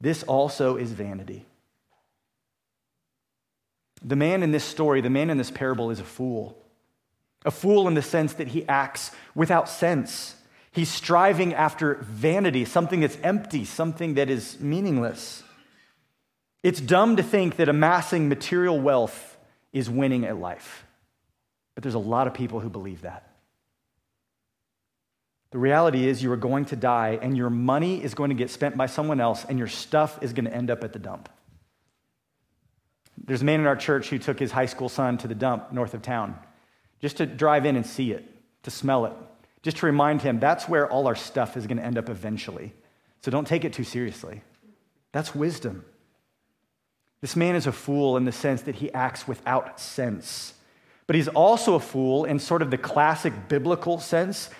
[0.00, 1.46] This also is vanity.
[4.04, 6.58] The man in this story, the man in this parable, is a fool.
[7.44, 10.36] A fool in the sense that he acts without sense.
[10.72, 15.42] He's striving after vanity, something that's empty, something that is meaningless.
[16.62, 19.36] It's dumb to think that amassing material wealth
[19.72, 20.86] is winning at life.
[21.74, 23.28] But there's a lot of people who believe that.
[25.50, 28.48] The reality is, you are going to die, and your money is going to get
[28.48, 31.28] spent by someone else, and your stuff is going to end up at the dump.
[33.22, 35.70] There's a man in our church who took his high school son to the dump
[35.70, 36.38] north of town
[37.02, 38.24] just to drive in and see it,
[38.62, 39.12] to smell it,
[39.62, 42.72] just to remind him that's where all our stuff is going to end up eventually.
[43.20, 44.42] So don't take it too seriously.
[45.12, 45.84] That's wisdom.
[47.20, 50.54] This man is a fool in the sense that he acts without sense.
[51.06, 54.50] But he's also a fool in sort of the classic biblical sense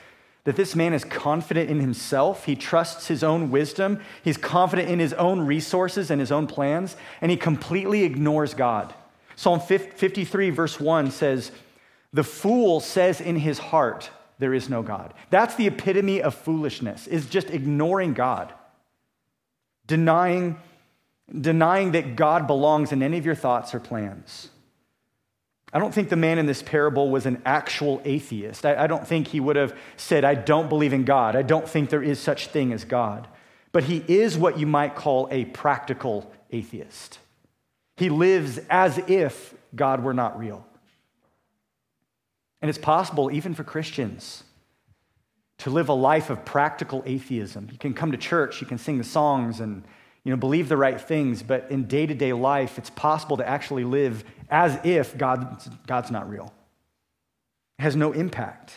[0.45, 2.47] that this man is confident in himself.
[2.47, 4.01] He trusts his own wisdom.
[4.23, 8.93] He's confident in his own resources and his own plans, and he completely ignores God.
[9.37, 11.53] Psalm 53, verse 1 says,
[12.13, 14.11] The fool says in his heart,
[14.43, 15.15] there is no God.
[15.31, 18.53] That's the epitome of foolishness, is just ignoring God.
[19.87, 20.59] Denying,
[21.41, 24.49] denying that God belongs in any of your thoughts or plans.
[25.73, 28.67] I don't think the man in this parable was an actual atheist.
[28.67, 31.37] I, I don't think he would have said, I don't believe in God.
[31.37, 33.29] I don't think there is such thing as God.
[33.71, 37.21] But he is what you might call a practical atheist.
[37.97, 40.67] He lives as if God were not real.
[42.63, 44.45] And it's possible, even for Christians,
[45.59, 47.69] to live a life of practical atheism.
[47.71, 49.85] You can come to church, you can sing the songs and
[50.25, 53.49] you know, believe the right things, but in day to day life, it's possible to
[53.49, 56.53] actually live as if God, God's not real.
[57.79, 58.73] It has no impact.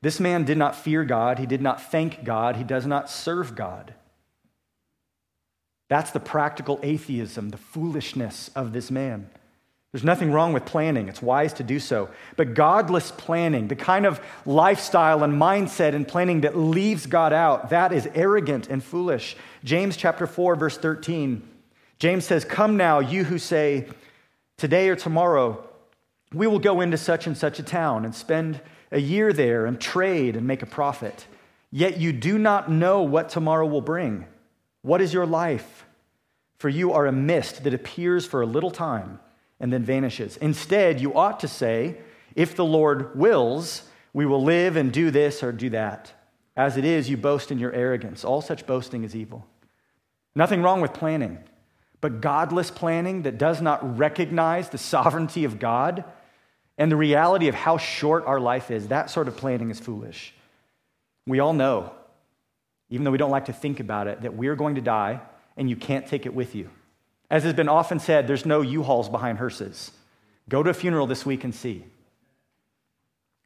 [0.00, 3.54] This man did not fear God, he did not thank God, he does not serve
[3.54, 3.94] God.
[5.88, 9.28] That's the practical atheism, the foolishness of this man.
[9.92, 11.08] There's nothing wrong with planning.
[11.08, 12.08] It's wise to do so.
[12.36, 17.68] But godless planning, the kind of lifestyle and mindset and planning that leaves God out,
[17.70, 19.36] that is arrogant and foolish.
[19.64, 21.46] James chapter 4 verse 13.
[21.98, 23.86] James says, "Come now, you who say,
[24.56, 25.62] today or tomorrow
[26.32, 29.78] we will go into such and such a town and spend a year there and
[29.78, 31.26] trade and make a profit.
[31.70, 34.24] Yet you do not know what tomorrow will bring.
[34.80, 35.84] What is your life?
[36.56, 39.18] For you are a mist that appears for a little time."
[39.62, 40.36] And then vanishes.
[40.38, 41.96] Instead, you ought to say,
[42.34, 46.12] if the Lord wills, we will live and do this or do that.
[46.56, 48.24] As it is, you boast in your arrogance.
[48.24, 49.46] All such boasting is evil.
[50.34, 51.38] Nothing wrong with planning,
[52.00, 56.04] but godless planning that does not recognize the sovereignty of God
[56.76, 60.34] and the reality of how short our life is, that sort of planning is foolish.
[61.26, 61.92] We all know,
[62.90, 65.20] even though we don't like to think about it, that we're going to die
[65.56, 66.70] and you can't take it with you.
[67.32, 69.90] As has been often said, there's no U Hauls behind hearses.
[70.50, 71.82] Go to a funeral this week and see.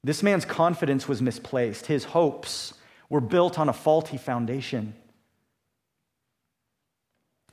[0.02, 1.86] This man's confidence was misplaced.
[1.86, 2.74] His hopes
[3.08, 4.92] were built on a faulty foundation.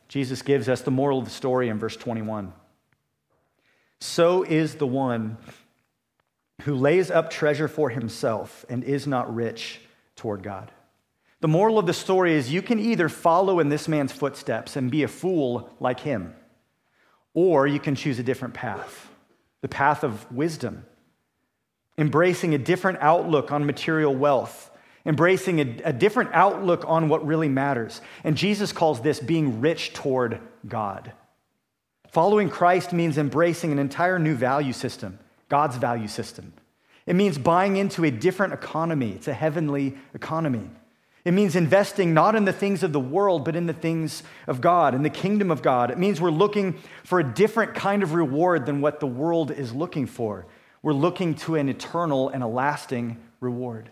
[0.08, 2.52] Jesus gives us the moral of the story in verse 21.
[4.02, 5.38] So is the one
[6.64, 9.82] who lays up treasure for himself and is not rich
[10.16, 10.72] toward God.
[11.44, 14.90] The moral of the story is you can either follow in this man's footsteps and
[14.90, 16.34] be a fool like him,
[17.34, 19.10] or you can choose a different path
[19.60, 20.86] the path of wisdom,
[21.98, 24.72] embracing a different outlook on material wealth,
[25.06, 28.00] embracing a, a, different outlook on what really matters.
[28.24, 31.12] And Jesus calls this being rich toward God.
[32.08, 35.20] Following Christ means embracing an entire new value system,
[35.50, 36.54] God's value system.
[37.06, 40.70] It means buying into a different economy, it's a heavenly economy.
[41.26, 44.60] It means investing not in the things of the world, but in the things of
[44.60, 45.90] God, in the kingdom of God.
[45.90, 49.74] It means we're looking for a different kind of reward than what the world is
[49.74, 50.46] looking for.
[50.82, 53.90] We're looking to an eternal and a lasting reward.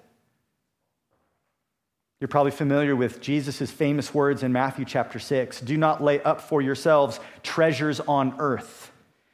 [2.19, 6.41] You're probably familiar with Jesus' famous words in Matthew chapter 6 Do not lay up
[6.41, 8.90] for yourselves treasures on earth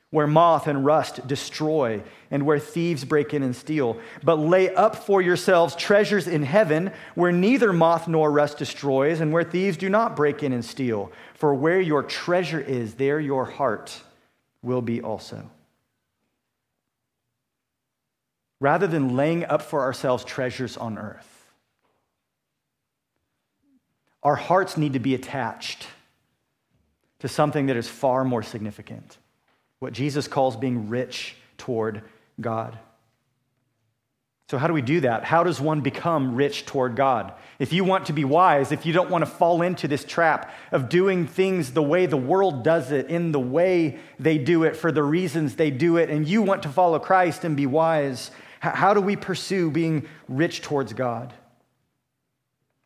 [0.09, 2.01] where moth and rust destroy,
[2.31, 3.99] and where thieves break in and steal.
[4.23, 9.33] But lay up for yourselves treasures in heaven, where neither moth nor rust destroys, and
[9.33, 11.11] where thieves do not break in and steal.
[11.33, 14.01] For where your treasure is, there your heart
[14.61, 15.49] will be also.
[18.61, 21.51] Rather than laying up for ourselves treasures on earth,
[24.23, 25.85] our hearts need to be attached
[27.19, 29.17] to something that is far more significant
[29.79, 32.01] what Jesus calls being rich toward
[32.39, 32.77] God.
[34.49, 35.25] So, how do we do that?
[35.25, 37.33] How does one become rich toward God?
[37.59, 40.53] If you want to be wise, if you don't want to fall into this trap
[40.71, 44.77] of doing things the way the world does it, in the way they do it,
[44.77, 48.31] for the reasons they do it, and you want to follow Christ and be wise,
[48.61, 51.33] how do we pursue being rich towards God?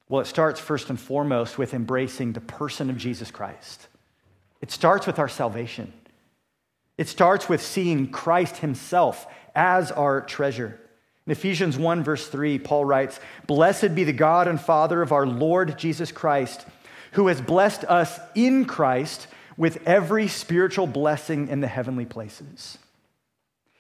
[0.10, 3.88] Well, it starts first and foremost with embracing the person of Jesus Christ.
[4.62, 5.94] It starts with our salvation.
[7.02, 9.26] It starts with seeing Christ himself
[9.56, 10.80] as our treasure.
[11.26, 15.26] In Ephesians 1, verse 3, Paul writes, Blessed be the God and Father of our
[15.26, 16.64] Lord Jesus Christ,
[17.14, 19.26] who has blessed us in Christ
[19.58, 22.78] with every spiritual blessing in the heavenly places.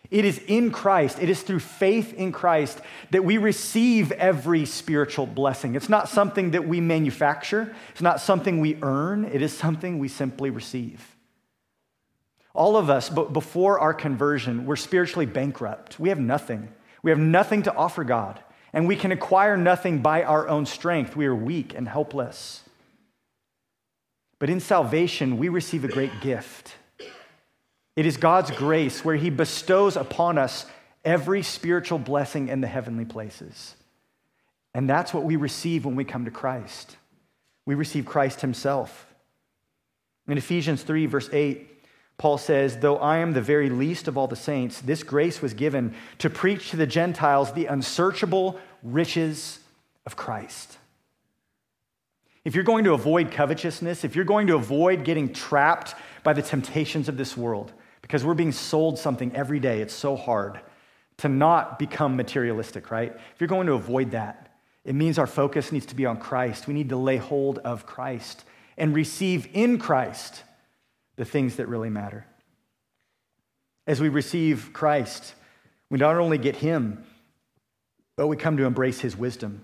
[0.09, 5.28] It is in Christ, it is through faith in Christ that we receive every spiritual
[5.28, 5.76] blessing.
[5.76, 10.07] It's not something that we manufacture, it's not something we earn, it is something we
[10.07, 11.11] simply receive.
[12.54, 15.99] All of us, but before our conversion, we're spiritually bankrupt.
[15.99, 16.70] We have nothing.
[17.04, 18.39] We have nothing to offer God,
[18.74, 21.16] and we can acquire nothing by our own strength.
[21.16, 22.64] We are weak and helpless.
[24.39, 26.76] But in salvation, we receive a great gift.
[27.95, 30.66] It is God's grace where He bestows upon us
[31.04, 33.76] every spiritual blessing in the heavenly places.
[34.74, 36.95] And that's what we receive when we come to Christ.
[37.66, 39.08] We receive Christ Himself.
[40.28, 41.70] In Ephesians 3, verse 8,
[42.22, 45.55] Paul says, Though I am the very least of all the saints, this grace was
[45.55, 49.57] given to preach to the Gentiles the unsearchable riches
[50.05, 50.78] of Christ.
[52.45, 56.43] If you're going to avoid covetousness, if you're going to avoid getting trapped by the
[56.43, 60.59] temptations of this world, because we're being sold something every day, it's so hard
[61.17, 63.13] to not become materialistic, right?
[63.15, 64.53] If you're going to avoid that,
[64.86, 66.67] it means our focus needs to be on Christ.
[66.67, 68.43] We need to lay hold of Christ
[68.78, 70.43] and receive in Christ
[71.22, 72.26] the things that really matter.
[73.86, 75.36] As we receive Christ,
[75.91, 77.03] we not only get Him,
[78.15, 79.63] but we come to embrace His wisdom.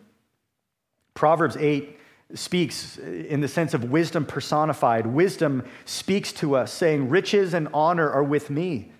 [1.15, 1.97] Proverbs 8
[2.35, 5.07] speaks in the sense of wisdom personified.
[5.07, 8.91] Wisdom speaks to us, saying, Riches and honor are with me.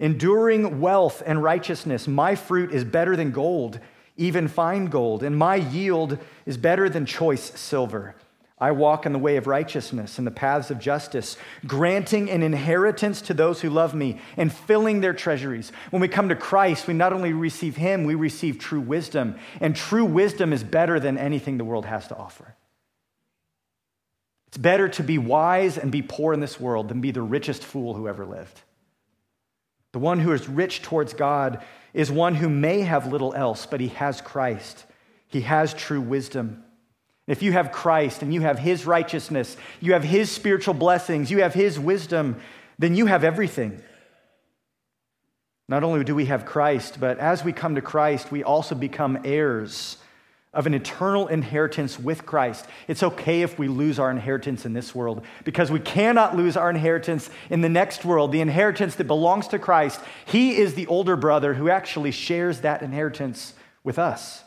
[0.00, 3.78] Enduring wealth and righteousness, my fruit is better than gold,
[4.16, 8.16] even fine gold, and my yield is better than choice silver.
[8.60, 13.22] I walk in the way of righteousness and the paths of justice, granting an inheritance
[13.22, 15.72] to those who love me and filling their treasuries.
[15.88, 19.36] When we come to Christ, we not only receive Him, we receive true wisdom.
[19.60, 22.54] And true wisdom is better than anything the world has to offer.
[24.48, 27.64] It's better to be wise and be poor in this world than be the richest
[27.64, 28.60] fool who ever lived.
[29.92, 33.80] The one who is rich towards God is one who may have little else, but
[33.80, 34.84] he has Christ.
[35.28, 36.64] He has true wisdom.
[37.30, 41.42] If you have Christ and you have His righteousness, you have His spiritual blessings, you
[41.42, 42.40] have His wisdom,
[42.76, 43.80] then you have everything.
[45.68, 49.20] Not only do we have Christ, but as we come to Christ, we also become
[49.24, 49.98] heirs
[50.52, 52.66] of an eternal inheritance with Christ.
[52.88, 56.68] It's okay if we lose our inheritance in this world because we cannot lose our
[56.68, 60.00] inheritance in the next world, the inheritance that belongs to Christ.
[60.24, 63.54] He is the older brother who actually shares that inheritance
[63.84, 64.42] with us.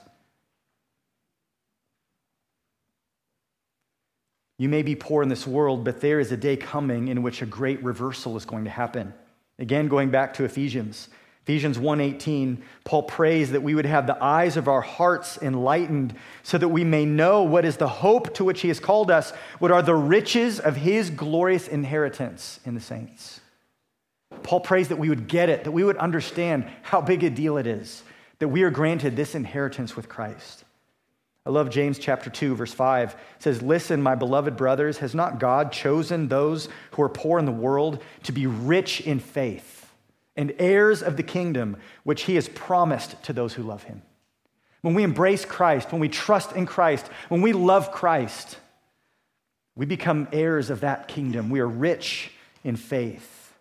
[4.58, 7.42] You may be poor in this world, but there is a day coming in which
[7.42, 9.14] a great reversal is going to happen.
[9.60, 11.10] Again, going back to Ephesians.
[11.44, 16.58] Ephesians 1:18, Paul prays that we would have the eyes of our hearts enlightened so
[16.58, 19.72] that we may know what is the hope to which he has called us, what
[19.72, 23.42] are the riches of his glorious inheritance in the saints.
[24.44, 27.58] Paul prays that we would get it, that we would understand how big a deal
[27.58, 28.04] it is
[28.44, 30.63] that we are granted this inheritance with Christ.
[31.46, 33.14] I love James chapter 2 verse 5.
[33.14, 37.46] It says, "Listen, my beloved brothers, has not God chosen those who are poor in
[37.46, 39.92] the world to be rich in faith
[40.36, 44.02] and heirs of the kingdom which he has promised to those who love him?"
[44.82, 48.58] When we embrace Christ, when we trust in Christ, when we love Christ,
[49.76, 51.50] we become heirs of that kingdom.
[51.50, 52.32] We are rich
[52.64, 53.54] in faith.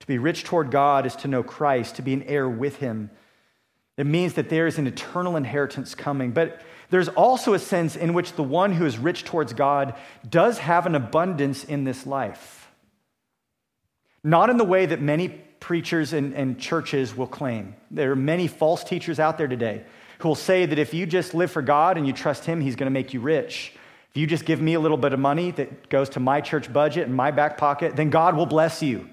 [0.00, 3.10] To be rich toward God is to know Christ, to be an heir with him.
[3.96, 6.30] It means that there is an eternal inheritance coming.
[6.30, 9.94] But there's also a sense in which the one who is rich towards God
[10.28, 12.70] does have an abundance in this life.
[14.22, 15.28] Not in the way that many
[15.60, 17.74] preachers and, and, churches will claim.
[17.90, 19.84] There are many false teachers out there today
[20.18, 22.76] who will say that if you just live for God and you trust Him, He's
[22.76, 23.72] going to make you rich.
[24.10, 26.72] If you just give me a little bit of money that goes to my church
[26.72, 29.08] budget and my back pocket, then God will bless you.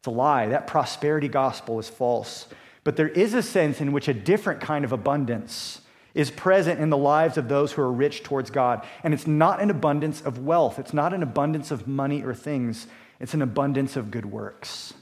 [0.00, 0.46] It's a lie.
[0.48, 2.46] That prosperity gospel is false.
[2.84, 5.80] But there is a sense in which a different kind of abundance
[6.16, 8.84] is present in the lives of those who are rich towards God.
[9.04, 12.86] And it's not an abundance of wealth, it's not an abundance of money or things,
[13.20, 14.94] it's an abundance of good works.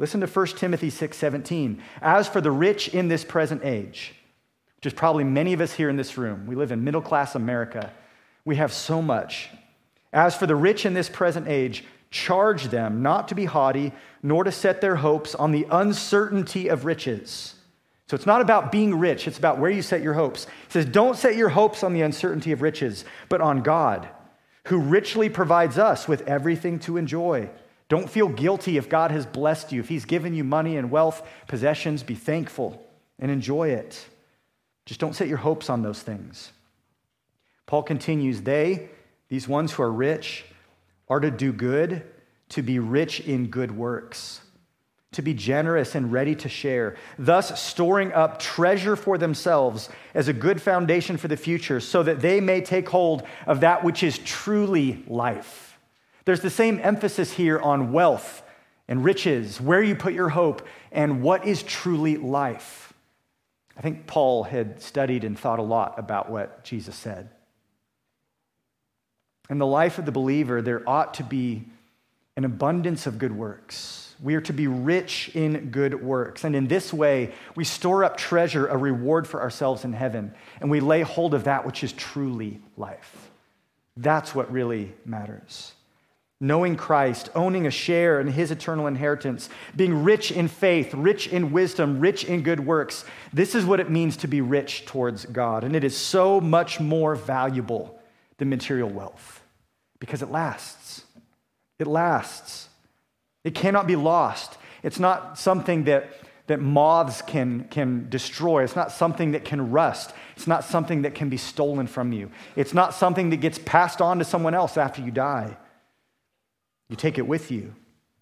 [0.00, 1.80] Listen to 1 Timothy 6:17.
[2.02, 4.12] As for the rich in this present age,
[4.76, 7.36] which is probably many of us here in this room, we live in middle class
[7.36, 7.92] America.
[8.44, 9.50] We have so much.
[10.12, 14.42] As for the rich in this present age, charge them not to be haughty, nor
[14.42, 17.54] to set their hopes on the uncertainty of riches
[18.08, 20.44] so it's not about being rich, it's about where you set your hopes.
[20.44, 24.08] It says, Don't set your hopes on the uncertainty of riches, but on God,
[24.66, 27.50] who richly provides us with everything to enjoy.
[27.90, 29.80] Don't feel guilty if God has blessed you.
[29.80, 32.82] If He's given you money and wealth, possessions, be thankful
[33.18, 34.06] and enjoy it.
[34.86, 36.52] Just don't set your hopes on those things.
[37.66, 38.88] Paul continues, They,
[39.28, 40.46] these ones who are rich,
[41.10, 42.04] are to do good,
[42.50, 44.40] to be rich in good works
[45.12, 50.32] to be generous and ready to share, thus storing up treasure for themselves as a
[50.32, 54.18] good foundation for the future, so that they may take hold of that which is
[54.18, 55.78] truly life.
[56.26, 58.42] There's the same emphasis here on wealth
[58.86, 62.92] and riches, where you put your hope, and what is truly life.
[63.76, 67.30] I think Paul had studied and thought a lot about what Jesus said.
[69.48, 71.64] In the life of the believer, there ought to be
[72.36, 76.44] an abundance of good works we are to be rich in good works.
[76.44, 80.70] And in this way, we store up treasure, a reward for ourselves in heaven, and
[80.70, 83.30] we lay hold of that which is truly life.
[83.96, 85.72] That's what really matters.
[86.40, 91.50] Knowing Christ, owning a share in his eternal inheritance, being rich in faith, rich in
[91.50, 93.04] wisdom, rich in good works.
[93.32, 95.64] This is what it means to be rich towards God.
[95.64, 97.98] And it is so much more valuable
[98.36, 99.42] than material wealth
[99.98, 101.02] because it lasts.
[101.80, 102.67] It lasts.
[103.44, 104.58] It cannot be lost.
[104.82, 106.10] It's not something that,
[106.46, 108.64] that moths can, can destroy.
[108.64, 110.12] It's not something that can rust.
[110.36, 112.30] It's not something that can be stolen from you.
[112.56, 115.56] It's not something that gets passed on to someone else after you die.
[116.88, 117.74] You take it with you,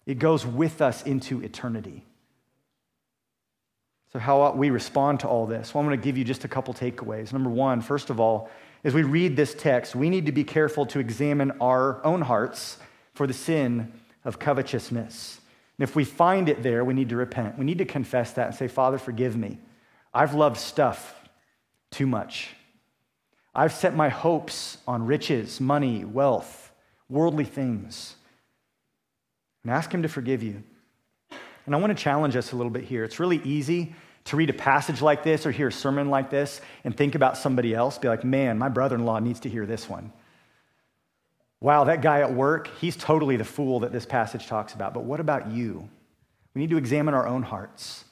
[0.05, 2.03] it goes with us into eternity.
[4.13, 5.73] So, how ought we respond to all this?
[5.73, 7.33] Well, I'm going to give you just a couple takeaways.
[7.33, 8.49] Number one, first of all,
[8.83, 12.77] as we read this text, we need to be careful to examine our own hearts
[13.13, 13.91] for the sin
[14.27, 15.39] of covetousness.
[15.79, 17.57] And if we find it there, we need to repent.
[17.57, 19.57] We need to confess that and say, Father, forgive me.
[20.13, 21.15] I've loved stuff
[21.91, 22.49] too much.
[23.55, 26.71] I've set my hopes on riches, money, wealth,
[27.09, 28.15] worldly things.
[29.63, 30.61] And ask Him to forgive you.
[31.65, 33.03] And I want to challenge us a little bit here.
[33.03, 36.59] It's really easy to read a passage like this or hear a sermon like this
[36.83, 39.65] and think about somebody else, be like, man, my brother in law needs to hear
[39.65, 40.11] this one
[41.59, 44.93] wow, that guy at work, he's totally the fool that this passage talks about.
[44.93, 45.89] But what about you?
[46.53, 48.05] We need to examine our own hearts.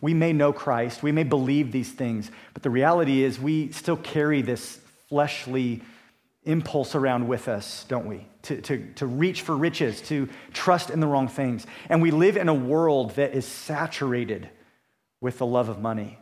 [0.00, 3.98] We may know Christ, we may believe these things, but the reality is we still
[3.98, 5.82] carry this fleshly
[6.44, 8.26] impulse around with us, don't we?
[8.44, 11.66] To, to, to reach for riches, to trust in the wrong things.
[11.90, 14.48] And we live in a world that is saturated
[15.20, 16.18] with the love of money.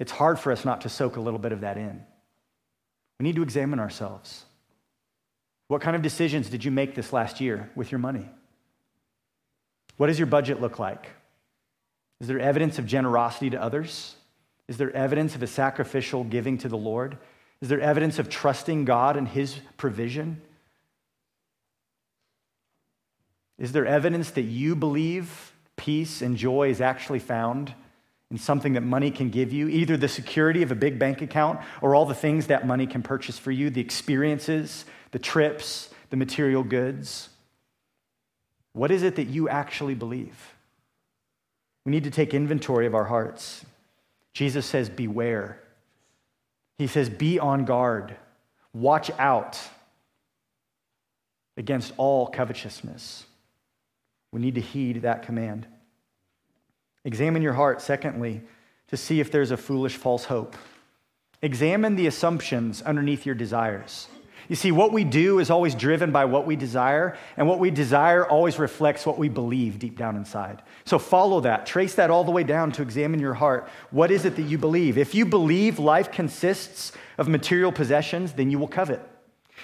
[0.00, 2.02] It's hard for us not to soak a little bit of that in.
[3.18, 4.44] We need to examine ourselves.
[5.68, 8.28] What kind of decisions did you make this last year with your money?
[9.96, 11.08] What does your budget look like?
[12.20, 14.14] Is there evidence of generosity to others?
[14.68, 17.18] Is there evidence of a sacrificial giving to the Lord?
[17.60, 20.40] Is there evidence of trusting God and His provision?
[23.58, 27.72] Is there evidence that you believe peace and joy is actually found
[28.30, 29.68] in something that money can give you?
[29.68, 33.02] Either the security of a big bank account or all the things that money can
[33.02, 37.28] purchase for you, the experiences, the trips, the material goods?
[38.72, 40.54] What is it that you actually believe?
[41.84, 43.64] We need to take inventory of our hearts.
[44.34, 45.58] Jesus says, Beware.
[46.78, 48.16] He says, Be on guard.
[48.74, 49.58] Watch out
[51.56, 53.24] against all covetousness.
[54.32, 55.66] We need to heed that command.
[57.04, 58.42] Examine your heart, secondly,
[58.88, 60.56] to see if there's a foolish false hope.
[61.40, 64.08] Examine the assumptions underneath your desires.
[64.48, 67.70] You see, what we do is always driven by what we desire, and what we
[67.70, 70.62] desire always reflects what we believe deep down inside.
[70.84, 73.68] So follow that, trace that all the way down to examine your heart.
[73.90, 74.98] What is it that you believe?
[74.98, 79.00] If you believe life consists of material possessions, then you will covet.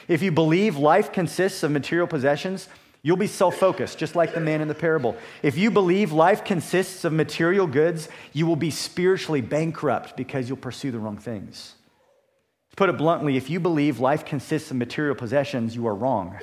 [0.09, 2.69] If you believe life consists of material possessions,
[3.05, 5.17] You'll be self focused, just like the man in the parable.
[5.43, 10.57] If you believe life consists of material goods, you will be spiritually bankrupt because you'll
[10.57, 11.75] pursue the wrong things.
[12.73, 16.39] To put it bluntly, if you believe life consists of material possessions, you are wrong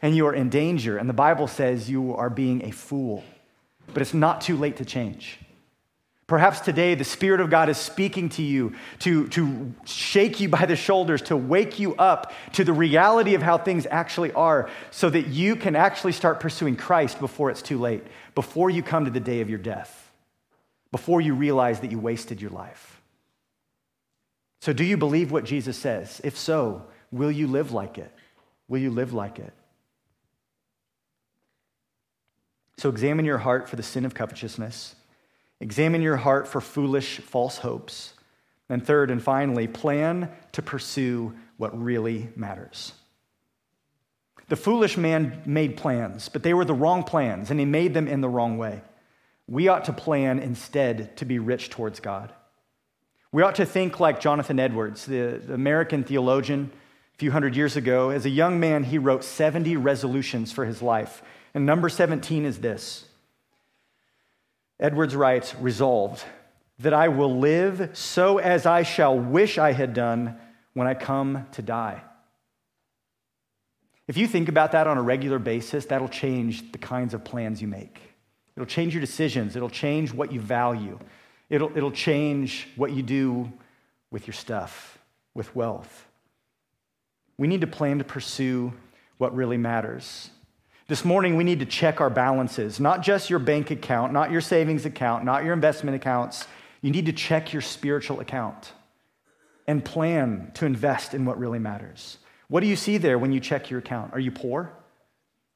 [0.00, 0.96] and you are in danger.
[0.96, 3.22] And the Bible says you are being a fool.
[3.92, 5.38] But it's not too late to change.
[6.26, 10.64] Perhaps today the Spirit of God is speaking to you to, to shake you by
[10.64, 15.10] the shoulders, to wake you up to the reality of how things actually are, so
[15.10, 18.02] that you can actually start pursuing Christ before it's too late,
[18.34, 20.10] before you come to the day of your death,
[20.92, 22.93] before you realize that you wasted your life.
[24.64, 26.22] So, do you believe what Jesus says?
[26.24, 28.10] If so, will you live like it?
[28.66, 29.52] Will you live like it?
[32.78, 34.94] So, examine your heart for the sin of covetousness.
[35.60, 38.14] Examine your heart for foolish, false hopes.
[38.70, 42.94] And third and finally, plan to pursue what really matters.
[44.48, 48.08] The foolish man made plans, but they were the wrong plans, and he made them
[48.08, 48.80] in the wrong way.
[49.46, 52.32] We ought to plan instead to be rich towards God.
[53.34, 56.70] We ought to think like Jonathan Edwards, the, American theologian
[57.16, 58.10] a few hundred years ago.
[58.10, 61.20] As a young man, he wrote 70 resolutions for his life.
[61.52, 63.06] And number 17 is this
[64.78, 66.22] Edwards writes, Resolved
[66.78, 70.38] that I will live so as I shall wish I had done
[70.74, 72.02] when I come to die.
[74.06, 77.60] If you think about that on a regular basis, that'll change the kinds of plans
[77.60, 77.98] you make.
[78.56, 81.00] It'll change your decisions, it'll change what you value.
[81.54, 83.52] It'll, it'll change what you do
[84.10, 84.98] with your stuff,
[85.34, 86.08] with wealth.
[87.38, 88.72] We need to plan to pursue
[89.18, 90.30] what really matters.
[90.88, 94.40] This morning, we need to check our balances, not just your bank account, not your
[94.40, 96.48] savings account, not your investment accounts.
[96.82, 98.72] You need to check your spiritual account
[99.68, 102.18] and plan to invest in what really matters.
[102.48, 104.12] What do you see there when you check your account?
[104.12, 104.72] Are you poor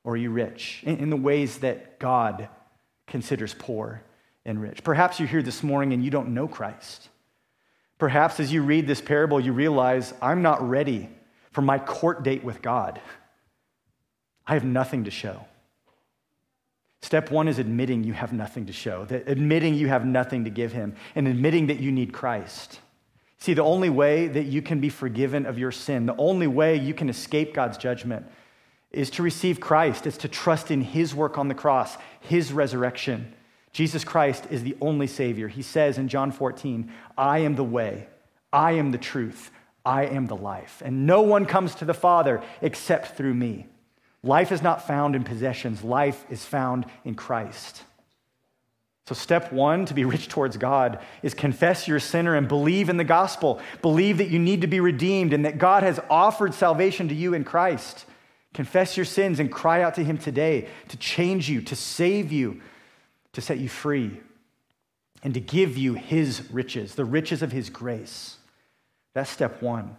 [0.04, 0.80] or are you rich?
[0.84, 2.48] In, in the ways that God
[3.08, 4.04] considers poor
[4.48, 4.82] and rich.
[4.82, 7.08] Perhaps you're here this morning and you don't know Christ.
[7.98, 11.10] Perhaps as you read this parable, you realize, I'm not ready
[11.52, 13.00] for my court date with God.
[14.46, 15.44] I have nothing to show.
[17.02, 20.50] Step one is admitting you have nothing to show, that admitting you have nothing to
[20.50, 22.80] give him, and admitting that you need Christ.
[23.38, 26.76] See, the only way that you can be forgiven of your sin, the only way
[26.76, 28.26] you can escape God's judgment
[28.90, 30.06] is to receive Christ.
[30.06, 33.34] It's to trust in his work on the cross, his resurrection.
[33.72, 35.48] Jesus Christ is the only Savior.
[35.48, 38.08] He says in John 14, I am the way,
[38.52, 39.50] I am the truth,
[39.84, 40.82] I am the life.
[40.84, 43.66] And no one comes to the Father except through me.
[44.22, 47.82] Life is not found in possessions, life is found in Christ.
[49.06, 52.90] So, step one to be rich towards God is confess you're a sinner and believe
[52.90, 53.58] in the gospel.
[53.80, 57.32] Believe that you need to be redeemed and that God has offered salvation to you
[57.32, 58.04] in Christ.
[58.52, 62.60] Confess your sins and cry out to Him today to change you, to save you,
[63.32, 64.20] to set you free
[65.22, 68.36] and to give you his riches, the riches of his grace.
[69.14, 69.96] That's step one.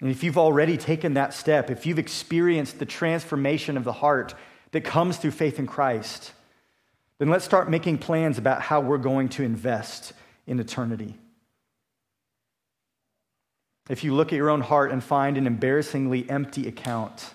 [0.00, 4.34] And if you've already taken that step, if you've experienced the transformation of the heart
[4.70, 6.32] that comes through faith in Christ,
[7.18, 10.12] then let's start making plans about how we're going to invest
[10.46, 11.16] in eternity.
[13.88, 17.32] If you look at your own heart and find an embarrassingly empty account,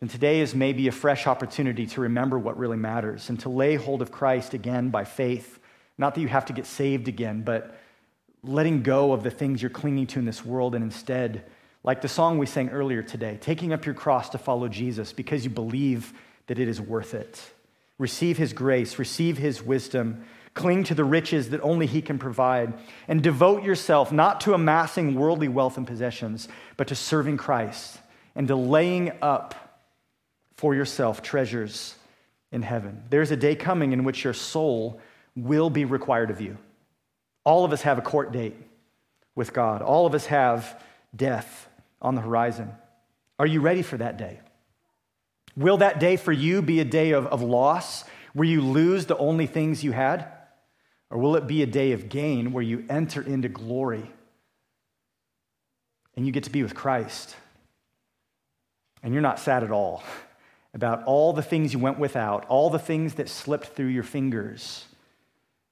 [0.00, 3.76] and today is maybe a fresh opportunity to remember what really matters and to lay
[3.76, 5.58] hold of Christ again by faith.
[5.96, 7.78] Not that you have to get saved again, but
[8.42, 11.44] letting go of the things you're clinging to in this world and instead,
[11.82, 15.44] like the song we sang earlier today, taking up your cross to follow Jesus because
[15.44, 16.12] you believe
[16.48, 17.40] that it is worth it.
[17.98, 20.24] Receive his grace, receive his wisdom,
[20.54, 22.74] Cling to the riches that only He can provide.
[23.08, 27.98] And devote yourself not to amassing worldly wealth and possessions, but to serving Christ
[28.36, 29.54] and to laying up
[30.56, 31.94] for yourself treasures
[32.52, 33.02] in heaven.
[33.10, 35.00] There's a day coming in which your soul
[35.36, 36.56] will be required of you.
[37.44, 38.54] All of us have a court date
[39.34, 40.80] with God, all of us have
[41.14, 41.68] death
[42.00, 42.72] on the horizon.
[43.38, 44.38] Are you ready for that day?
[45.56, 49.16] Will that day for you be a day of, of loss where you lose the
[49.16, 50.28] only things you had?
[51.10, 54.08] Or will it be a day of gain where you enter into glory
[56.16, 57.34] and you get to be with Christ?
[59.02, 60.02] And you're not sad at all
[60.74, 64.84] about all the things you went without, all the things that slipped through your fingers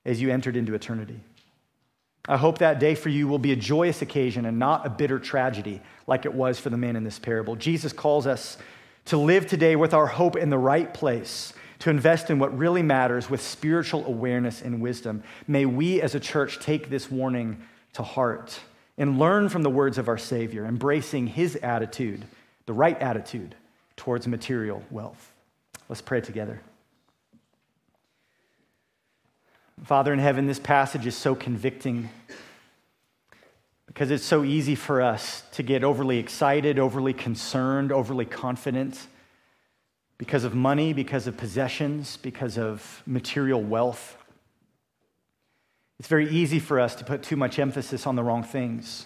[0.05, 1.21] as you entered into eternity.
[2.29, 5.19] I hope that day for you will be a joyous occasion and not a bitter
[5.19, 7.57] tragedy like it was for the man in this parable.
[7.57, 8.59] Jesus calls us
[9.07, 12.83] to live today with our hope in the right place, to invest in what really
[12.83, 15.25] matters with spiritual awareness and wisdom.
[15.49, 17.61] May we as a church take this warning
[17.95, 18.61] to heart
[18.97, 22.25] and learn from the words of our Savior, embracing his attitude,
[22.67, 23.57] the right attitude
[23.97, 25.33] towards material wealth.
[25.89, 26.61] Let's pray together.
[29.85, 32.09] Father in heaven, this passage is so convicting
[33.87, 39.07] because it's so easy for us to get overly excited, overly concerned, overly confident
[40.19, 44.17] because of money, because of possessions, because of material wealth.
[45.99, 49.05] It's very easy for us to put too much emphasis on the wrong things,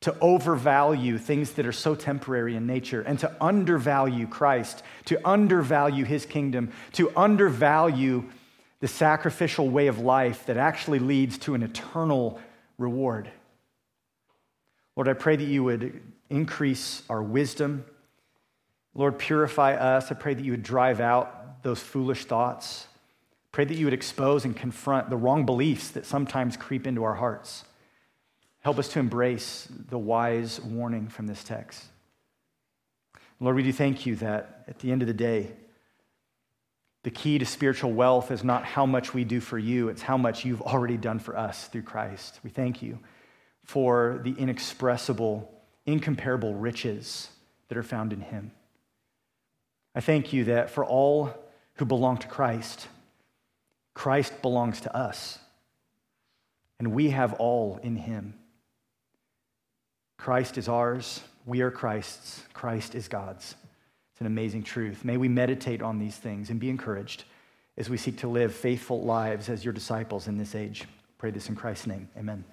[0.00, 6.04] to overvalue things that are so temporary in nature, and to undervalue Christ, to undervalue
[6.04, 8.24] his kingdom, to undervalue
[8.80, 12.38] the sacrificial way of life that actually leads to an eternal
[12.78, 13.30] reward.
[14.96, 17.84] Lord, I pray that you would increase our wisdom.
[18.94, 20.10] Lord, purify us.
[20.10, 22.86] I pray that you would drive out those foolish thoughts.
[23.52, 27.14] Pray that you would expose and confront the wrong beliefs that sometimes creep into our
[27.14, 27.64] hearts.
[28.66, 31.84] Help us to embrace the wise warning from this text.
[33.38, 35.52] Lord, we do thank you that at the end of the day,
[37.04, 40.16] the key to spiritual wealth is not how much we do for you, it's how
[40.16, 42.40] much you've already done for us through Christ.
[42.42, 42.98] We thank you
[43.62, 45.48] for the inexpressible,
[45.86, 47.28] incomparable riches
[47.68, 48.50] that are found in him.
[49.94, 51.32] I thank you that for all
[51.74, 52.88] who belong to Christ,
[53.94, 55.38] Christ belongs to us,
[56.80, 58.34] and we have all in him.
[60.16, 63.54] Christ is ours, we are Christ's, Christ is God's.
[64.12, 65.04] It's an amazing truth.
[65.04, 67.24] May we meditate on these things and be encouraged
[67.76, 70.84] as we seek to live faithful lives as your disciples in this age.
[71.18, 72.08] Pray this in Christ's name.
[72.16, 72.44] Amen.